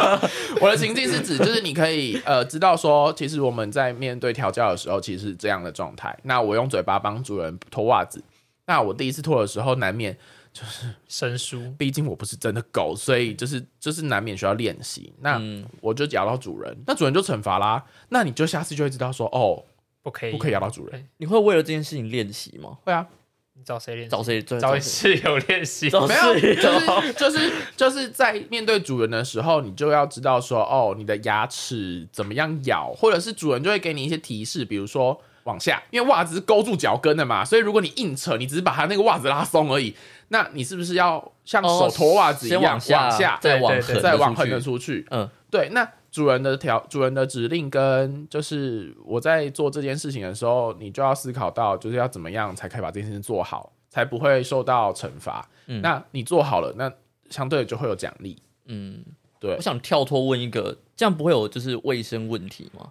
[0.60, 6.16] 我的情境是指，就是你可以呃知道说，其实我们在面对调教的时候，其实是这样的状态。
[6.22, 8.22] 那我用嘴巴帮主人脱袜子，
[8.66, 10.16] 那我第一次脱的时候，难免
[10.52, 15.12] 就是，生疏， 毕竟我不是真的狗，所以就是就是难免需要练习。
[15.20, 17.82] 那嗯我就咬到主人，那主人就惩罚啦。
[18.10, 19.64] 那你就下次就会知道说，哦，
[20.02, 21.08] 不可以不可以咬到主人。
[21.18, 22.78] 你会为了这件事情练习吗？
[22.84, 23.06] 会啊，
[23.54, 24.10] 你找谁练习？
[24.10, 24.42] 找谁？
[24.42, 24.80] 找找谁？
[24.80, 25.90] 室友练习。
[25.90, 39.94] 没有，就是就是就是在面对主人的时候，你就要知道说，哦，你的牙齿怎么样咬，或者是主人就会给你一些提示，比如说往下，因为袜子是勾住脚跟的嘛，所以如果你硬扯，你只是把它那个袜子拉松而已，
[40.28, 44.60] 那你是不是要像手脱袜子一样、哦往下，再往再往横的。
[44.60, 45.06] 出去？
[45.10, 55.48] 嗯，对，那主人的条主人的指令跟就是我在做这件事情的时候，你就要思考到，就是要怎么样才可以把这件事情做好，才不会受到惩罚。
[55.66, 56.92] 嗯那你做好了，那
[57.31, 58.37] 相对就会有奖励。
[58.66, 59.03] 嗯，
[59.40, 62.90] 对我想跳脱问一个，这样不会有就是卫生问题吗？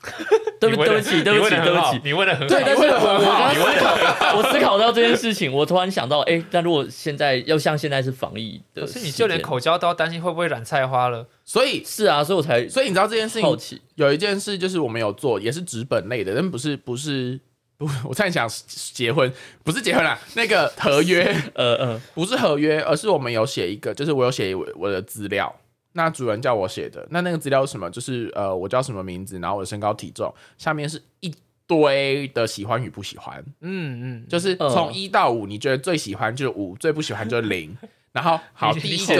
[0.60, 2.00] 对不你问得对不起，对不起，对不起。
[2.04, 2.48] 你问的很好。
[2.48, 11.26] 对，但是我我你问得很好刚思考，我思考到这件事情，我突然想到，哎，但如果现在要像现在是防疫的是你就连口交都要担心会不会染菜花了。
[11.44, 17.38] 所以，是啊，所以我才所以你知道这件事情有一件事就是我们有做，也是纸本类的，但不是不是
[17.76, 19.32] 不，我差点想结婚，
[19.64, 21.24] 不是结婚啦，那个合约。
[21.54, 25.54] 呃呃，不是合约，而是我们有写一个，就是我有写我我的资料，
[25.98, 27.90] 那主人叫我写的，那那个资料是什么？
[27.90, 31.34] 就是呃，我叫什么名字，然后我的身高体重，下面是一
[31.66, 37.76] 堆的喜欢与不喜欢，嗯嗯，就是嗯从一到五，你觉得最喜欢就是五，最不喜欢就是零。
[38.12, 39.14] 然后好，第一个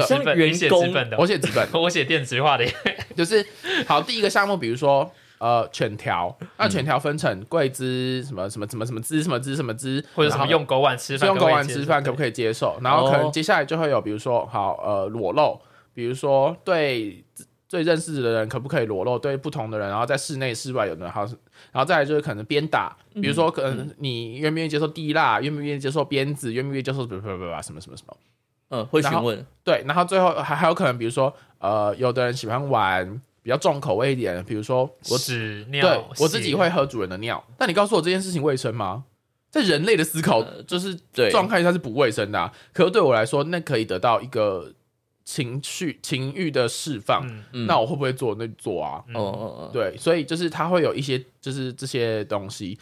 [0.46, 2.72] 你写纸本，的，我写纸本，我写电子化的耶。
[3.16, 3.44] 就是
[3.86, 12.78] 好第一个项目，比如说呃犬条，那犬条分成贵资什么什么什么什么资什么资什么资，或者什么用狗碗吃饭，用狗碗吃饭可不可以接受？
[12.82, 15.60] 然后可能哦接下来就会有，比如说好呃裸露，
[15.98, 17.24] 比如说对
[17.66, 21.26] 最认识的人可不可以裸露，对不同的人，然后在室内室外有的人，还有
[21.72, 28.16] 然后再来就是可能鞭打，比如说可能你愿不愿意接受地蜡，愿不愿意接受鞭子，愿不愿意接受不不不不什么什么什么。
[28.68, 39.02] 嗯，会询问，对，然后最后还还有可能，比如说呃，有的人喜欢玩比较重口味一点，比如说我屎尿，对我自己血会喝主人的尿，但你告诉我这件事情卫生吗？
[39.50, 41.28] 在人类的思考呃就是对。
[41.30, 44.72] 状态下是不卫生的、啊，可是对我来说，那可以得到一个
[45.30, 47.22] 情绪情欲的释放，
[47.66, 48.34] 那我会不会做？
[48.38, 49.04] 那就做啊。
[49.12, 52.78] 哦，对，所以就是它会有一些就是这些东西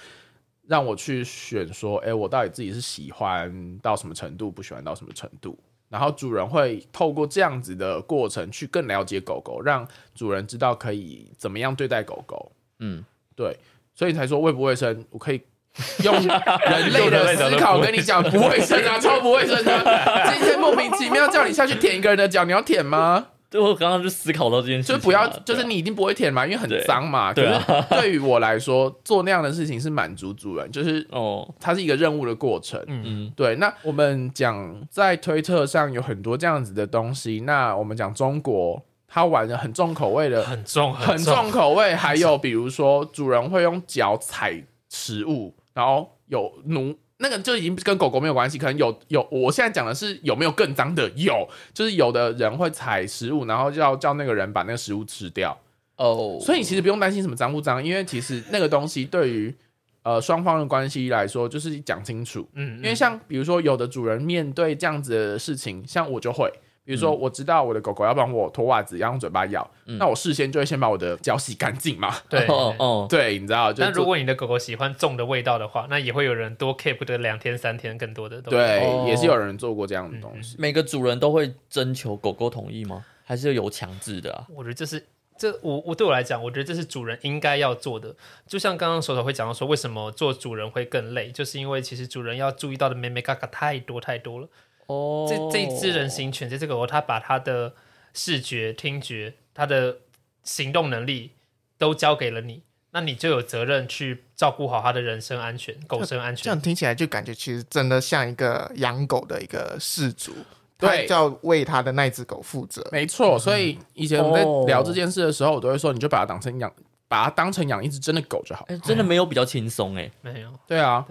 [0.68, 5.58] 让我去选说，哎、我到底自己是喜欢到什么程度，不喜欢到什么程度。
[5.88, 12.52] 然后主人会透过这样子的过程去更了解狗狗，让主人知道可以怎么样对待狗狗。
[12.78, 13.04] 嗯，
[13.34, 13.58] 对，
[13.92, 15.42] 所以才说卫不卫生，我可以
[16.04, 20.32] 用人类的思考跟你讲不卫生啊， 超不卫生的。
[20.32, 23.26] 今天莫名其妙叫你下去舔一个人的脚，你要舔吗？
[23.48, 27.32] 对我刚刚就思考到这件事情啊，就不要，就是你一定不会舔嘛，因为很脏嘛。
[27.32, 27.60] 可对
[27.90, 32.82] 对于我来说，做那样的事情是满足主人，就是哦，它是一个任务的过程。
[32.88, 44.60] 嗯对，那我们讲在推特上有很多这样子的东西，那我们讲中国，他玩的很重口味的，很重很重口味，还有比如说主人会用脚踩
[44.90, 46.96] 食物，然后有奴。
[47.18, 51.08] 那个就已经跟狗狗没有关系，可能有有，我现在讲的是有没有更脏的？
[51.16, 55.58] 有，就是有的人会踩食物，然后要叫那个人把那个食物吃掉。
[55.96, 59.54] 哦，所以你其实不用担心什么脏不脏，因为其实那个东西对于
[60.02, 62.46] 呃双方的关系来说，就是讲清楚。
[62.52, 66.52] 嗯，因为像比如说有的主人面对这样子的事情，像我就会，
[66.86, 72.14] 比如说我知道我的狗狗要帮我脱袜子，要用嘴巴咬，嗯那我事先就会先把我的脚洗干净嘛。
[72.28, 78.56] 对 哦哦，对，你知道，就但如果你的狗狗喜欢重的味道的话，那也会有人多 keep 的两天三天更多的东西。
[78.56, 80.54] 对、哦也是有人做过这样的东西。
[80.60, 83.04] 每个主人都会征求狗狗同意吗？
[83.24, 84.46] 还是有强制的啊？
[84.54, 85.04] 我觉得这是
[85.36, 88.14] 这我我对我来讲，我觉得这是主人应该要做的。
[88.46, 94.48] 就像刚刚手手会讲到说，为什么做主人会更累，就是因为其实主人要注意到的妹妹嘎嘎太多太多了。
[94.86, 97.74] 哦，这这一只人形犬，这只狗狗，它把它的
[98.14, 99.98] 视觉、听觉、它的
[100.42, 101.32] 行动能力
[101.78, 106.44] 都交给了你，那你就有责任去照顾好它的人身安全、狗身安全。
[106.44, 110.32] 这样听起来就感觉其实真的像一个养狗的一个氏族，
[110.78, 110.88] 对。
[110.88, 112.86] 他就要为他的那只狗负责。
[112.92, 116.72] 没错，所以以前我们哦在聊这件事的时候，我都会说，你就把它当成养，
[117.08, 118.64] 把它当成养一只真的狗就好。
[118.68, 121.04] 哎，真的没有比较轻松哎，没有，对啊，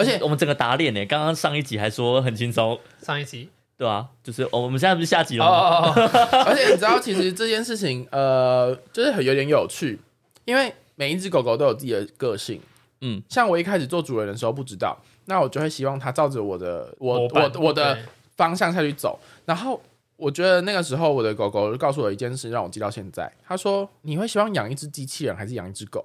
[0.00, 5.92] 而且我们整个打脸呢，刚刚上一集还说很轻松，上一集对啊，就是哦，我们现在不是下集哦了吗？
[5.94, 9.98] 哦哦， 而且你知道，其实这件事情，呃，就是很有点有趣，
[10.44, 12.60] 因为每一只狗狗都有自己的个性。
[13.02, 17.98] 嗯，像我一开始做主人的时候不知道，那我就会希望它照着我的我我我的
[18.36, 19.18] 方向下去走。
[19.46, 19.80] 然后
[20.16, 23.32] 我觉得那个时候我的狗狗就告诉我一件事，让我记到现在。
[23.42, 26.04] 他说：“你会希望养一只机器人还是养一只狗？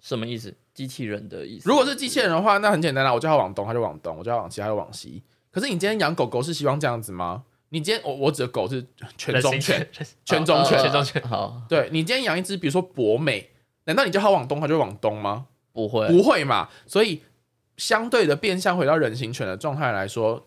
[0.00, 0.54] 什么意思？
[0.78, 1.68] 机器人的意思？
[1.68, 5.20] 如果是机器人的话，那很简单啦，我叫它往东，它就往东；我叫它往西，它就往西。
[5.50, 7.42] 可是你今天养狗狗是希望这样子吗？
[7.70, 8.86] 你今天我我指的狗是
[9.16, 13.50] 犬种犬，犬，犬种犬哦犬种犬好，对你今天养一只，比如说博美，
[13.86, 15.46] 难道你叫它往东，它就往东吗？
[15.72, 16.68] 不会，不会嘛。
[16.86, 17.22] 所以
[17.76, 20.46] 相对的变相回到人形犬的状态来说，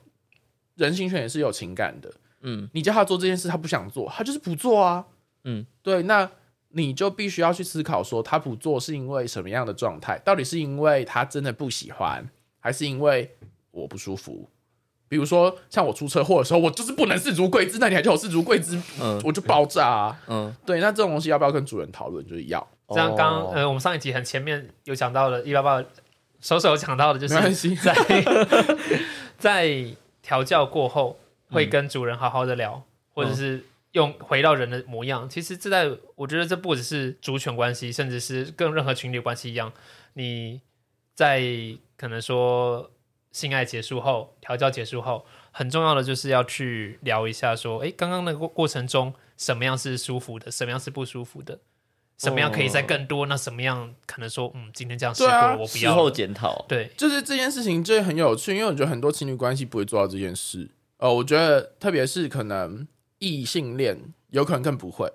[0.75, 2.09] 人形犬也是有情感的。
[2.43, 5.05] 嗯你叫它做这件事，它不想做，它就是不做啊。
[5.43, 6.31] 嗯，对，那
[6.73, 10.17] 你就必须要去思考说，他不做是因为什么样的状态？
[10.19, 12.27] 到底是因为他真的不喜欢，
[12.59, 13.35] 还是因为
[13.71, 14.49] 我不舒服？
[15.07, 20.21] 比如说，像我出车祸的时候，我就是不能四足跪姿，那你还叫我四足跪姿，嗯我就爆炸啊！
[20.27, 22.25] 嗯，对，那这种东西要不要跟主人讨论？
[22.25, 25.83] 就是要，这样刚哦呃，我们上一集很前面有讲到的，一八八
[26.39, 27.75] 手手有讲到的，就是。
[27.75, 27.93] 在
[29.37, 29.85] 在
[30.21, 32.81] 调教过后，会跟主人好好的聊，
[33.13, 33.61] 或者是
[33.93, 35.29] 用回到人的模样。
[35.29, 39.71] 其实这在我觉得这不只是主权关系，甚至是跟任何情侣关系一样，
[40.13, 40.61] 你
[41.13, 41.41] 在
[41.97, 42.91] 可能说
[43.31, 51.59] 性爱结束后，调教结束后，很重要的就是要去聊一下，说，诶，刚刚那个过过程中，什么样是舒服的，什么样是不舒服的。
[52.17, 53.25] 什么样可以再更多？
[53.25, 56.11] 那什么样可能说，嗯，今天这样试过对啊，我不要事后。
[56.11, 60.69] 检讨，对，就是这件事情就很有趣，因为我觉得很多情侣关系不会做到这件事。
[60.97, 62.87] 呃，我觉得特别是可能
[63.21, 63.95] 异性恋，
[64.31, 65.07] 有可能更不会，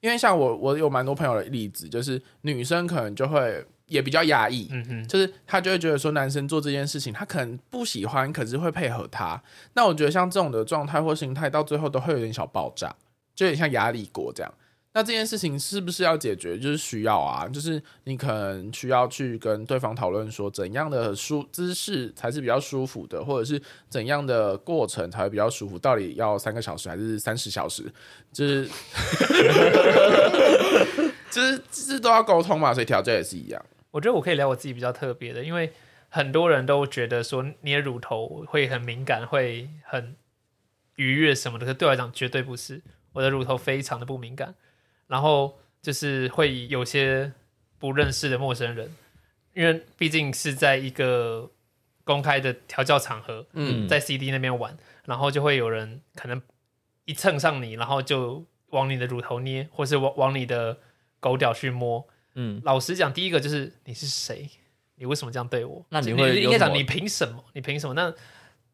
[0.00, 9.40] 因为像我，我有蛮多朋友的例子，就是女生可能就会也比较压抑，嗯哼，就是她就会觉得说男生做这件事情，他可能不喜欢，可是会配合他。
[9.74, 12.94] 那我觉得像这种的状态或心态，到最后都会有点小爆炸，
[13.34, 14.52] 就有点像压力锅这样。
[14.94, 16.58] 那这件事情是不是要解决？
[16.58, 25.78] 就是需要啊，就是你可能需要去跟对方讨论说，怎样的舒姿势才是比较舒服的，或者是怎样的过程才会比较舒服？
[25.78, 27.90] 到底要三个小时还是三十小时？
[28.32, 28.68] 就是，
[31.30, 33.64] 就是这都要沟通嘛，所以调教也是一样。
[33.90, 35.72] 我觉得我可以聊我自己比较特别的，因为
[36.10, 40.14] 很多人都觉得说捏乳头会很敏感，会很
[40.96, 42.82] 愉悦什么的，可对我来讲绝对不是。
[43.14, 44.54] 我的乳头非常的不敏感，
[45.12, 47.30] 然后就是会有些
[47.78, 48.90] 不认识的陌生人，
[49.52, 51.50] 因为毕竟是在一个
[52.02, 56.40] 公开的调教场合，嗯在 CD 那边玩，然后就会有人可能
[57.04, 60.78] 一蹭上你，然后就往你的乳头捏，或是往往你的
[61.20, 62.08] 狗屌去摸。
[62.36, 64.48] 嗯，老实讲，第一个就是你是谁？
[64.94, 65.84] 你为什么这样对我？
[65.90, 67.44] 那你就会应该讲你凭什么？
[67.52, 67.92] 你凭什么？
[67.92, 68.14] 那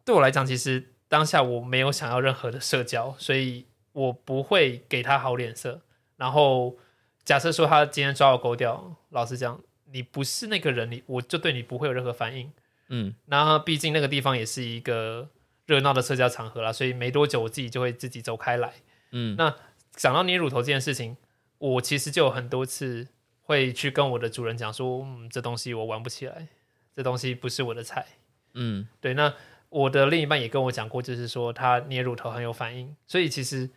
[0.04, 5.80] 对我来讲，其实当下我没有想要任何的社交，所以我不会给他好脸色。
[6.18, 6.76] 然后
[7.24, 9.58] 假设说他今天抓我勾掉，老实讲，
[9.90, 12.52] 你不是那个人，你我就对你不会有任何反应。
[12.90, 15.30] 嗯那毕竟那个地方也是一个
[15.66, 18.72] 热闹的社交场合啦，所以没多久我自己就会自己走开来。
[19.12, 19.54] 嗯，那
[19.92, 21.16] 讲到捏乳头这件事情，
[21.58, 23.08] 我其实就有很多次
[23.42, 26.48] 会去跟我的主人讲说，嗯，这东西我玩不起来，
[26.94, 28.06] 这东西不是我的菜。
[28.54, 29.34] 嗯对，那
[29.68, 33.68] 我的另一半也跟我讲过，就是说他捏乳头很有反应，所以其实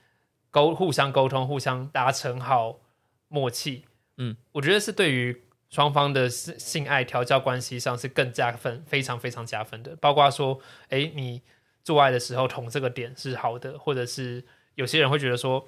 [0.52, 2.80] 沟互相沟通、互相达成好
[3.28, 3.86] 默契，
[4.18, 9.96] 嗯，我觉得是对于双方的性性爱调教关系上是更加分，非常非常加分的。
[9.96, 10.60] 包括说，
[10.90, 11.42] 哎，你
[11.84, 14.44] 做爱的时候捅这个点是好的，或者是
[14.76, 15.66] 有些人会觉得说。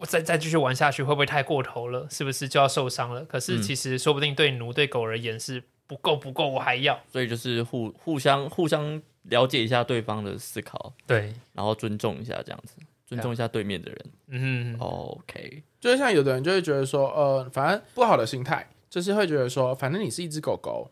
[0.00, 2.04] 我再再继续玩下去会不会太过头了？
[2.10, 3.24] 是不是就要受伤了？
[3.26, 7.00] 可是嗯其实说不定对奴对狗而言是不够不够，我还要。
[7.12, 12.74] 所以就是互互相互相了解一下对方的思考，对，然后尊重一下这样子，
[13.14, 13.98] 尊重一下对面的人。
[14.28, 20.90] 嗯，OK，就是像有的人就会觉得说，呃，反正不好的心态，就是会觉得说，反正你是一只狗狗，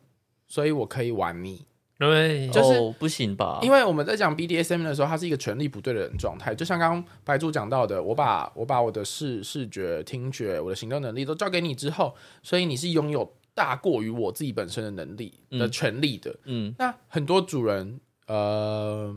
[0.49, 1.67] 所以我可以玩你。
[1.99, 3.61] 对，就是哦、不行吧？
[3.63, 16.35] 因为我们在讲 BDSM 的时候，它是一个权力不对的人状态，就像刚刚白猪讲到的，我把我把我的视视觉、听觉、我的行动能力都交给你之后，所以你是拥有大过于我自己本身的能力的嗯权利的。
[16.45, 19.15] 嗯那很多主人，呃，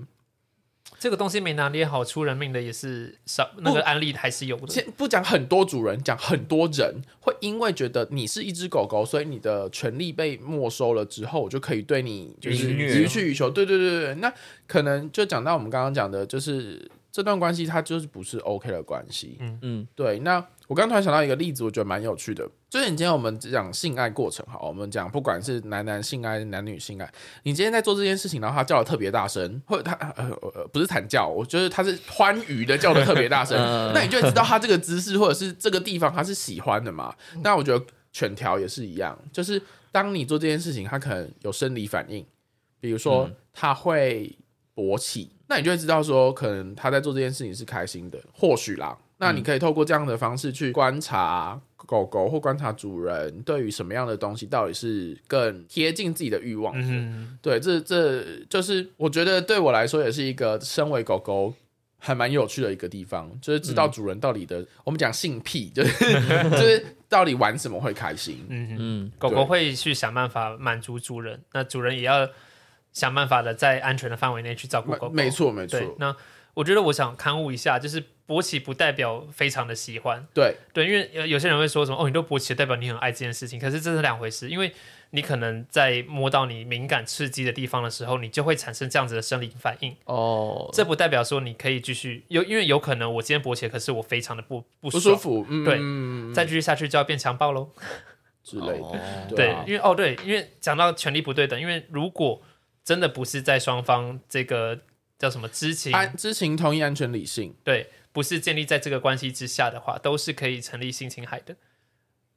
[1.06, 4.74] 这个东西没拿捏好，出人命的也是少，那个案例还是有的。
[4.74, 13.52] 先不讲很多主人，讲很多人会因为觉得你是一只狗狗，所以你的权利被没收了之后，我就可以对你就是予取予求。
[13.52, 14.34] 对对对对对，那
[14.66, 19.38] 可能就讲到我们刚刚讲的，就是这段关系它就是不是 OK 的关系。
[19.42, 22.48] 嗯嗯对，那我刚突然想到一个例子，我觉得蛮有趣的。
[22.70, 27.10] 就是你今天我们讲性爱过程，好，我们讲不管是男男性爱、男女性爱，
[27.44, 37.16] 你今天在做这件事情，然后他叫的特别大声，或者他呃呃不是惨叫，我觉得他是欢愉的叫的特别大声， 嗯那你就会知道他这个姿势或者是这个地方他是喜欢的嘛。
[37.44, 42.26] 那我觉得犬条也是一样，就是当你做这件事情，他可能有生理反应，
[42.80, 44.36] 比如说嗯他会
[44.76, 48.98] 勃起，那你就会知道说，可能他在做这件事情是开心的，或许啦。
[49.18, 56.82] 那你可以透过这样的方式去观察狗狗或观察主人对于什么样的东西到底是更贴近自己的欲望的。
[56.82, 61.54] 嗯对，这这就是我觉得对我来说也是一个身为狗狗
[61.98, 66.14] 还蛮有趣的一个地方，就是知道主人到底的，我们讲性癖，就是
[66.50, 68.46] 就 是到底玩什么会开心。
[68.50, 72.28] 嗯嗯，嗯狗狗会去想办法满足主人，那主人也要
[72.92, 75.10] 想办法的在安全的范围内去照顾狗狗。
[75.10, 76.16] 没错没错，，那
[76.56, 84.74] 我觉得我想刊物一下，就是勃起不代表非常的喜欢，对对，因为有有些人会说什么哦，你都勃起代表你很爱这件事情，可是这是两回事，因为
[85.12, 89.96] 你可能在摸到你敏感刺激的地方的时候，你就会产生这样子的生理反应。
[90.06, 97.70] 哦，这不代表说你可以继续有，因为有可能我今天勃起，可是我非常的不不舒服，嗯，对嗯再继续下去就要变强暴喽。
[98.44, 98.84] 之类的。
[98.84, 98.98] 哦
[99.36, 102.42] 对，啊因为哦对，因为讲到权力不对等，因为如果
[102.84, 104.80] 真的不是在双方这个
[105.18, 111.56] 叫什么知情，安知情同意、安全理性，对，不是建立在这个关系之下的话，都是可以成立性侵害的。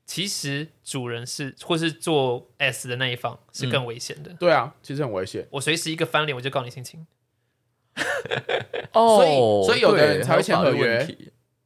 [0.07, 4.33] 其实主人是或是做 S 的那一方是更危险的。
[4.41, 5.47] 对啊，其实很危险。
[5.51, 7.07] 我随时一个翻脸我就告你性侵。
[8.95, 11.07] 哦，所以所以有的人对才会签合约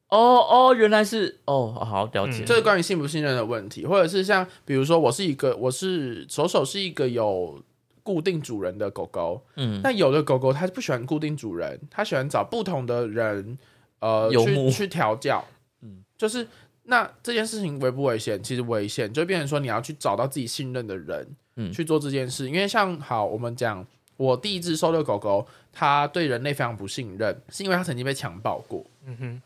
[0.09, 2.43] 哦哦，原来是哦，好了解。
[2.43, 7.63] 嗯这是关于信不信任的问题，或者是像比如说，我是一个我是手手是一个有
[8.03, 13.57] 固定主人的狗狗，嗯，那有的狗狗它不喜欢固定主人，它喜欢找不同的人，
[14.01, 15.45] 呃，去去调教，
[15.81, 15.89] 嗯。
[15.91, 16.47] 嗯，就是
[16.85, 18.43] 那这件事情危不危险？
[18.43, 21.73] 其实危险，就变成说你要去找到自己信任的人，嗯。
[21.73, 22.49] 去做这件事。
[22.49, 23.87] 因为像好，我们讲
[24.17, 28.85] 我第一只收的狗狗，它对人类非常不信任，是因为它曾经被强暴过。
[29.05, 29.43] 嗯哼，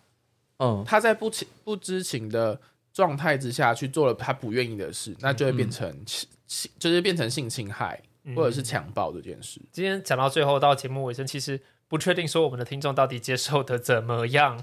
[0.59, 2.59] 嗯，它在不情不知情的
[2.93, 8.01] 状态之下去做了它不愿意的事，那就会变成性性就是变成性侵害
[8.35, 9.61] 或者是强暴这件事。
[9.71, 14.57] 今天讲到最后到节目尾声，其实不确定说我们的听众到底接受的怎么样，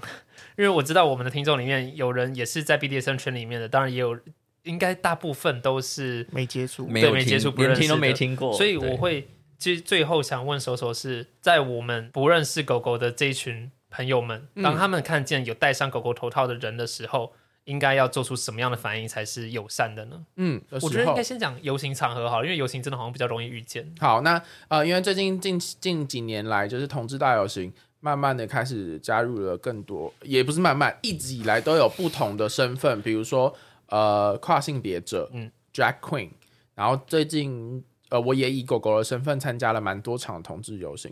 [0.58, 4.18] 因为我知道我们的听众里面有人也是在 BDSM 圈里面的，当然也有，
[4.64, 17.32] 应该大部分都是，没接触，没有没接触听，不认识连听都的没听过，所以我会其实最后想问手手是在我们不认识狗狗的这一群朋友们，嗯当他们看见有戴上狗狗头套的人的时候。
[17.64, 20.26] 应该要做出什么样的反应才是友善的呢？
[20.36, 23.90] 嗯，我觉得应该先讲游行场合好了，因为游行真的好像比较容易遇见。
[23.98, 33.54] 好，那呃，因为最近近近几年来，就是同志大游行，慢慢的开始加入了更多，也不是慢慢，一直以来都有不同的身份，比如说
[33.88, 36.28] 呃跨性别者，嗯嗯，drag queen，
[36.74, 41.10] 然后最近呃我也以狗狗的身份参加了蛮多场同志游行。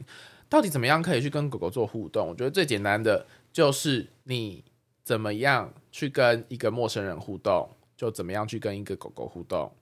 [0.50, 2.28] 到底怎么样可以去跟狗狗做互动？
[2.28, 4.62] 我觉得最简单的就是你
[5.04, 9.72] 怎么样去跟一个陌生人互动，就怎么样去跟一个狗狗互动。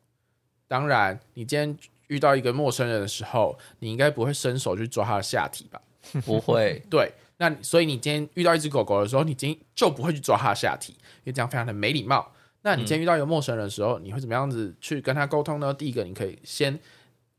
[0.66, 1.76] 当然，你今天
[2.08, 5.80] 遇到一个陌生人的时候，你应该不会伸手去抓他的下体吧？
[6.24, 12.32] 不会， 对，那所以你今天遇到一只狗狗的时候，你今天就不会去抓它的下体，因为这样非常的没礼貌。
[12.62, 15.72] 那你今天遇到一个陌生人的时候，你会怎么样子去跟他沟通呢？
[15.74, 16.78] 第一个，你可以先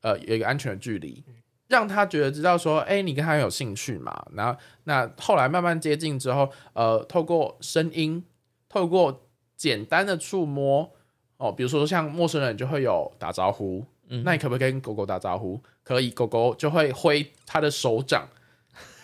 [0.02, 1.24] 呃有一个安全的距离，
[1.72, 4.14] 让他觉得知道说，哎、你跟他有兴趣嘛。
[4.36, 8.22] 然后那后来慢慢接近之后，呃，透过声音，
[8.68, 9.24] 透过
[9.56, 10.92] 简单的触摸，
[11.38, 15.60] 哦，比如说像陌生人就会有打招呼，嗯那你可不可以跟狗狗打招呼？
[15.84, 18.28] 可以，狗狗就会挥它的手掌，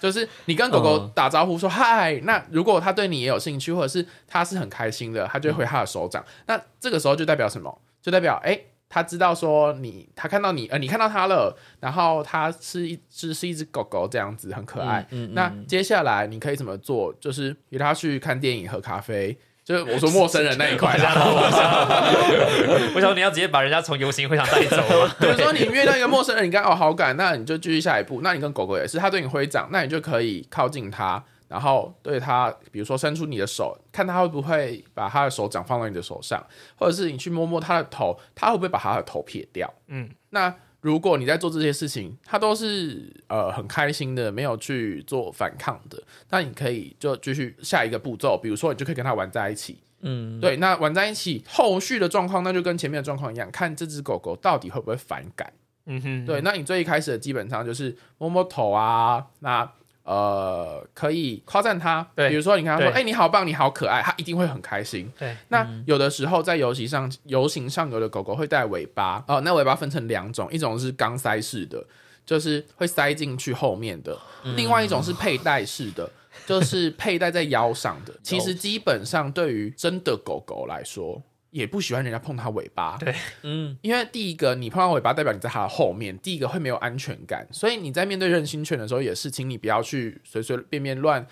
[0.01, 2.20] 就是你跟 狗狗嗯打招呼说嗨。
[2.26, 6.24] 那如果它对你也有兴趣，或者是它是很开心的，它就会挥它的手掌。
[6.45, 7.82] 那这个时候就代表什么？
[8.01, 8.59] 就代表哎。
[8.89, 15.05] 它知道说你，他看到你，呃，你看到他了，然后他是一只是一只狗狗这样子，很可爱。
[15.11, 17.13] 嗯嗯那接下来你可以怎么做？
[17.19, 21.13] 就是约他去看电影、喝咖啡，就是我说陌生人那一块啦。
[22.95, 25.13] 我想你要直接把人家从游行会场带走吗？
[25.19, 28.21] 比如说你遇到一个陌生人，你跟他有好感，那你就继续下一步。
[28.23, 36.45] 那你跟狗狗也是，他对你挥掌，那你就可以靠近他，然后对他，比如说伸出你的手，看他会不会把他的手掌放到你的手上，
[36.75, 39.73] 或者是你去摸摸他的头，他会不会把他的头撇掉？
[39.87, 49.79] 嗯，那如果你在做这些事情，他都是呃很开心的，没有去做反抗的，那你可以就继续下一个步骤，比如说你就可以跟他玩在一起。
[50.01, 55.51] 嗯，对，那玩在一起，后续的状况那就跟前面的状况一样，看这只狗狗到底会不会反感。
[55.87, 59.67] 嗯哼，对，那你最一开始的基本上就是摸摸头啊，那
[60.07, 65.11] 呃可以夸赞它，对比如说你跟他说，对哎、你好棒，你好可爱，它一定会很开心。
[65.19, 71.85] 对，那有的时候在游行上，游行上有的狗狗会带尾巴哦，那尾巴分成两种，一种是钢塞式的，
[72.25, 74.17] 就是会塞进去后面的；
[74.55, 76.09] 另外一种是佩戴式的，
[76.45, 78.13] 就是佩戴在腰上的。
[78.23, 81.21] 其实基本上对于真的狗狗来说，
[81.57, 82.97] 也不喜欢人家碰它尾巴。
[82.97, 91.25] 对嗯，因为第一个，你碰到尾巴代表你在它的后面，第一个会没有安全感，所以你在面对任心犬的时候，也是请你不要去随随便便乱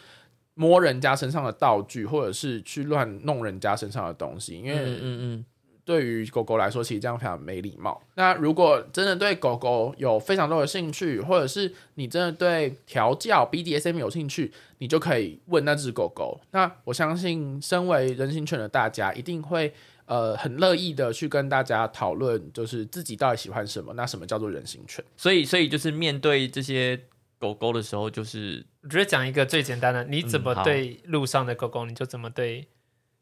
[0.55, 5.45] 摸人家身上的道具，或者是去乱弄人家身上的东西，因为嗯嗯
[5.83, 8.01] 对于狗狗来说，其实这样非常没礼貌。
[8.15, 16.41] 那如果真的对狗狗有非常多的兴趣，或者是你真的对调教 BDSM 有兴趣，你就可以问那只狗狗。
[16.49, 19.71] 那我相信，身为人形犬的大家，一定会
[20.05, 25.03] 呃很乐意的去跟大家讨论，就是自己到底喜欢什么，那什么叫做人形犬？
[25.17, 26.99] 所以所以就是面对这些
[27.39, 32.67] 狗狗的时候，就是我觉得讲一个最简单的，你怎么对路上的狗狗，你就怎么对。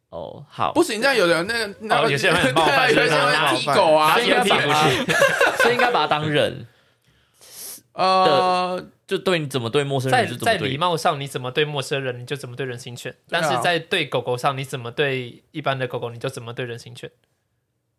[0.10, 4.14] 哦好，不行，这样有人那个那有些人很冒犯对有些人踢狗啊，
[5.58, 6.68] 所以应该把它当人，
[7.94, 10.78] 呃，就对你怎么对陌生人就怎么对在礼。
[10.78, 17.10] 貌上，你怎么对陌生人，你就怎么对人形犬；啊但是在对狗狗上，你怎么对一般的狗狗，你就怎么对人形犬。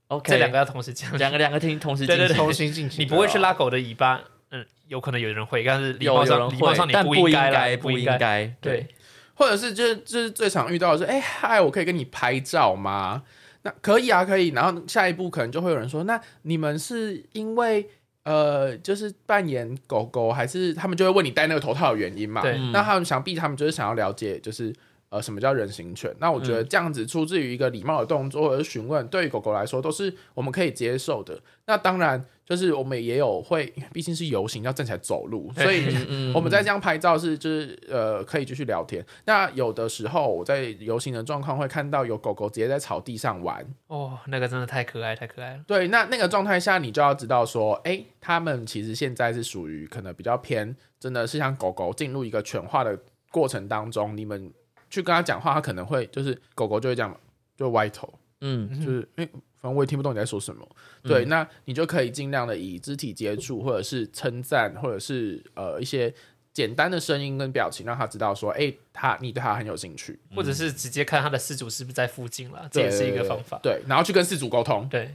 [0.09, 1.17] OK，这两个要同时讲。
[1.19, 3.01] 两个两个听同时进行对对对同时进行。
[3.01, 8.05] 你不会去拉狗的尾巴，嗯，有可能有人会，但是礼貌上礼貌上你不应该，不应。
[8.05, 8.55] 该。
[8.61, 8.87] 对，
[9.35, 13.23] 或者是就是就是最常遇到的是，哎、嗨，我可以跟你拍照吗？
[13.63, 14.49] 那可以啊，可以。
[14.49, 17.89] 然后下一步可能就会有人说，那你们是因为
[18.25, 22.43] 呃，就是扮演狗狗，还是他们就会问你戴那个头套的原因嘛？
[22.43, 24.75] 对嗯那他们想必他们就是想要了解，就是
[25.11, 26.13] 呃，什么叫人形犬？
[26.19, 31.39] 那我觉得这样子出自于一个礼貌的动作或者询问，对于狗狗来说都是我们可以接受的。
[31.67, 39.05] 那当然，就是我们也有会， 毕竟是游行要站起来走路，所以嗯我们在这样拍照是就是呃可以继续聊天。
[39.25, 45.65] 那有的时候我在游行的状况会看到有狗狗直接在草地上玩，哦，那个真的太可爱，太可爱了。
[45.67, 52.99] 对，那那个状态下你就要知道说，哎、他们其实现在是属于可能比较偏，真的是像狗狗进入一个犬化的
[53.31, 54.53] 过程当中，你们
[54.91, 57.17] 去跟他讲话，他可能会就是狗狗就会这样嘛，
[57.57, 59.31] 就歪头，嗯就是哎、诶
[59.61, 60.69] 反正我也听不懂你在说什么。
[61.03, 66.13] 对，那你就可以尽量的以肢体接触，或者是称赞，或者是呃一些
[66.53, 73.59] 简单的声音跟表情，让他知道说，哎、他你对他很有兴趣，或者是直接看他的饲主是不是在附近了，这也是一个方法。
[73.63, 75.15] 对，然后去跟饲主沟通，对，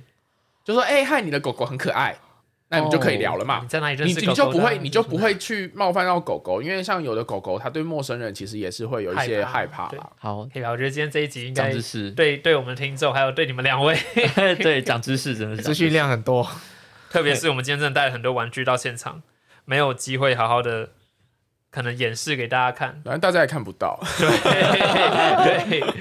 [0.64, 2.18] 就说，哎、嗨，你的狗狗很可爱，
[2.72, 3.60] 那你们就可以聊了嘛。
[3.62, 4.44] 你在哪里认你识狗狗的啊？
[4.44, 9.92] 你就不会，你就不会去冒犯到狗狗，因为像有的狗狗，它对陌生人其实也是会有一些害害怕。
[10.20, 10.70] 好，可以吧？
[10.70, 13.98] 我觉得今天这一集应该长知识，对对我们听众，还有对你们两位，
[14.62, 16.48] 对，讲知识真的是资讯量很多，
[17.10, 19.24] 特别是我们今天真的带了很多玩具到现场，
[19.66, 20.92] 没有机会好好的
[21.72, 23.02] 可能演示给大家看。
[23.04, 25.94] 反正大家也看不到，对， 对。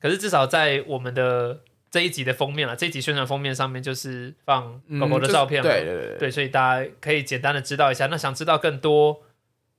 [0.00, 1.60] 可是至少在我们的
[1.94, 8.06] 这一集的封面了，这一集宣传封面上面就是放狗狗的照片嘛、嗯对对对对，所以大家可以简单的知道一下。
[8.06, 9.22] 那想知道更多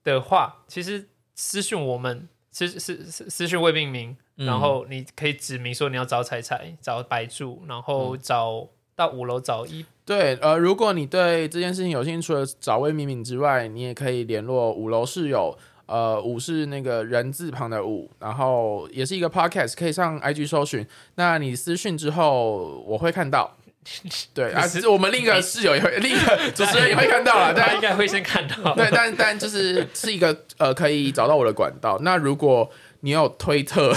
[0.02, 9.86] 的话，其实私讯我们，私私私私讯未命名，嗯然后你可以指明说你要找彩彩，找白柱，然后找到五楼找一。
[10.06, 15.58] 对，呃，如果你对这件事情有兴趣，除了找魏敏敏之外，你也可以联络五楼室友。
[15.86, 20.86] 呃，五是那个人字旁的五，然后也是一个 podcast，可以上 IG 搜寻。
[21.16, 23.56] 那你私讯之后，我会看到。
[24.34, 27.54] 对啊，其实我们另一个室友也会， 另一个主持人也会看到了。
[27.54, 28.56] 大家应该会先看到。
[28.74, 32.00] 对，但但就是是一个呃，可以找到我的管道。
[32.02, 32.68] 那如果
[33.02, 33.94] 你有推特，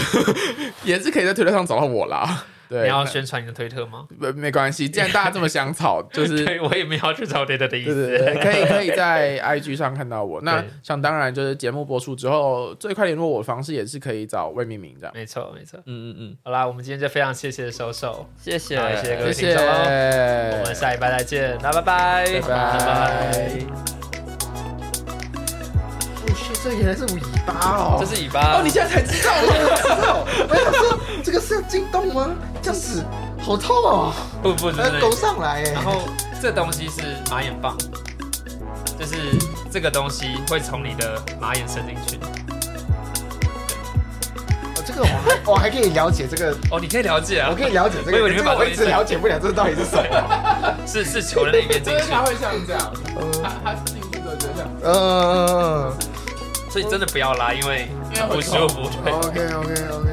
[0.84, 2.44] 也是可以在推特上找到我啦。
[2.68, 4.06] 对，你要宣传你的推特吗？
[4.18, 8.06] 没没关系，既然大家这么想吵， 就是对，我也没有要去找推特的意对思。
[8.08, 10.40] 对对，可以可以在 IG 上看到我。
[10.42, 15.12] 那对想当然就是节目播出之后，最快联络我的方式也是可以找魏明明这样。
[15.14, 15.78] 没错，没错。
[15.86, 23.58] 嗯嗯嗯，好啦，我们今天就非常谢谢收手，谢谢，好谢谢各位谢众我们下礼拜再见，那拜拜，拜拜。
[26.60, 28.04] 这原来是尾巴哦这。
[28.06, 28.58] 是尾巴。
[28.58, 29.48] 哦，你现在才知道吗？
[29.76, 30.98] 知道， 我想说
[31.28, 32.30] 这个是要进洞吗？
[32.62, 33.04] 这样子
[33.38, 35.84] 好痛哦，不不不，要勾上来哎然。
[35.84, 36.08] 后
[36.40, 37.76] 这东西是马眼棒，
[38.98, 39.36] 就是
[39.70, 42.16] 这个东西会从你的马眼伸进去。
[44.74, 50.74] 哦这个我还我还可以了解这个，哦，你可以了解啊我，可以了解这个，我以为你把这个我一直了解不了，这到底是什么？
[50.86, 52.90] 是是球的那边进去，就是他会像这样，
[53.42, 55.92] 他他进去之后就这样，嗯
[56.70, 58.88] 所以真的不要拉，因为因为不舒服。
[59.04, 60.12] ，OK OK OK。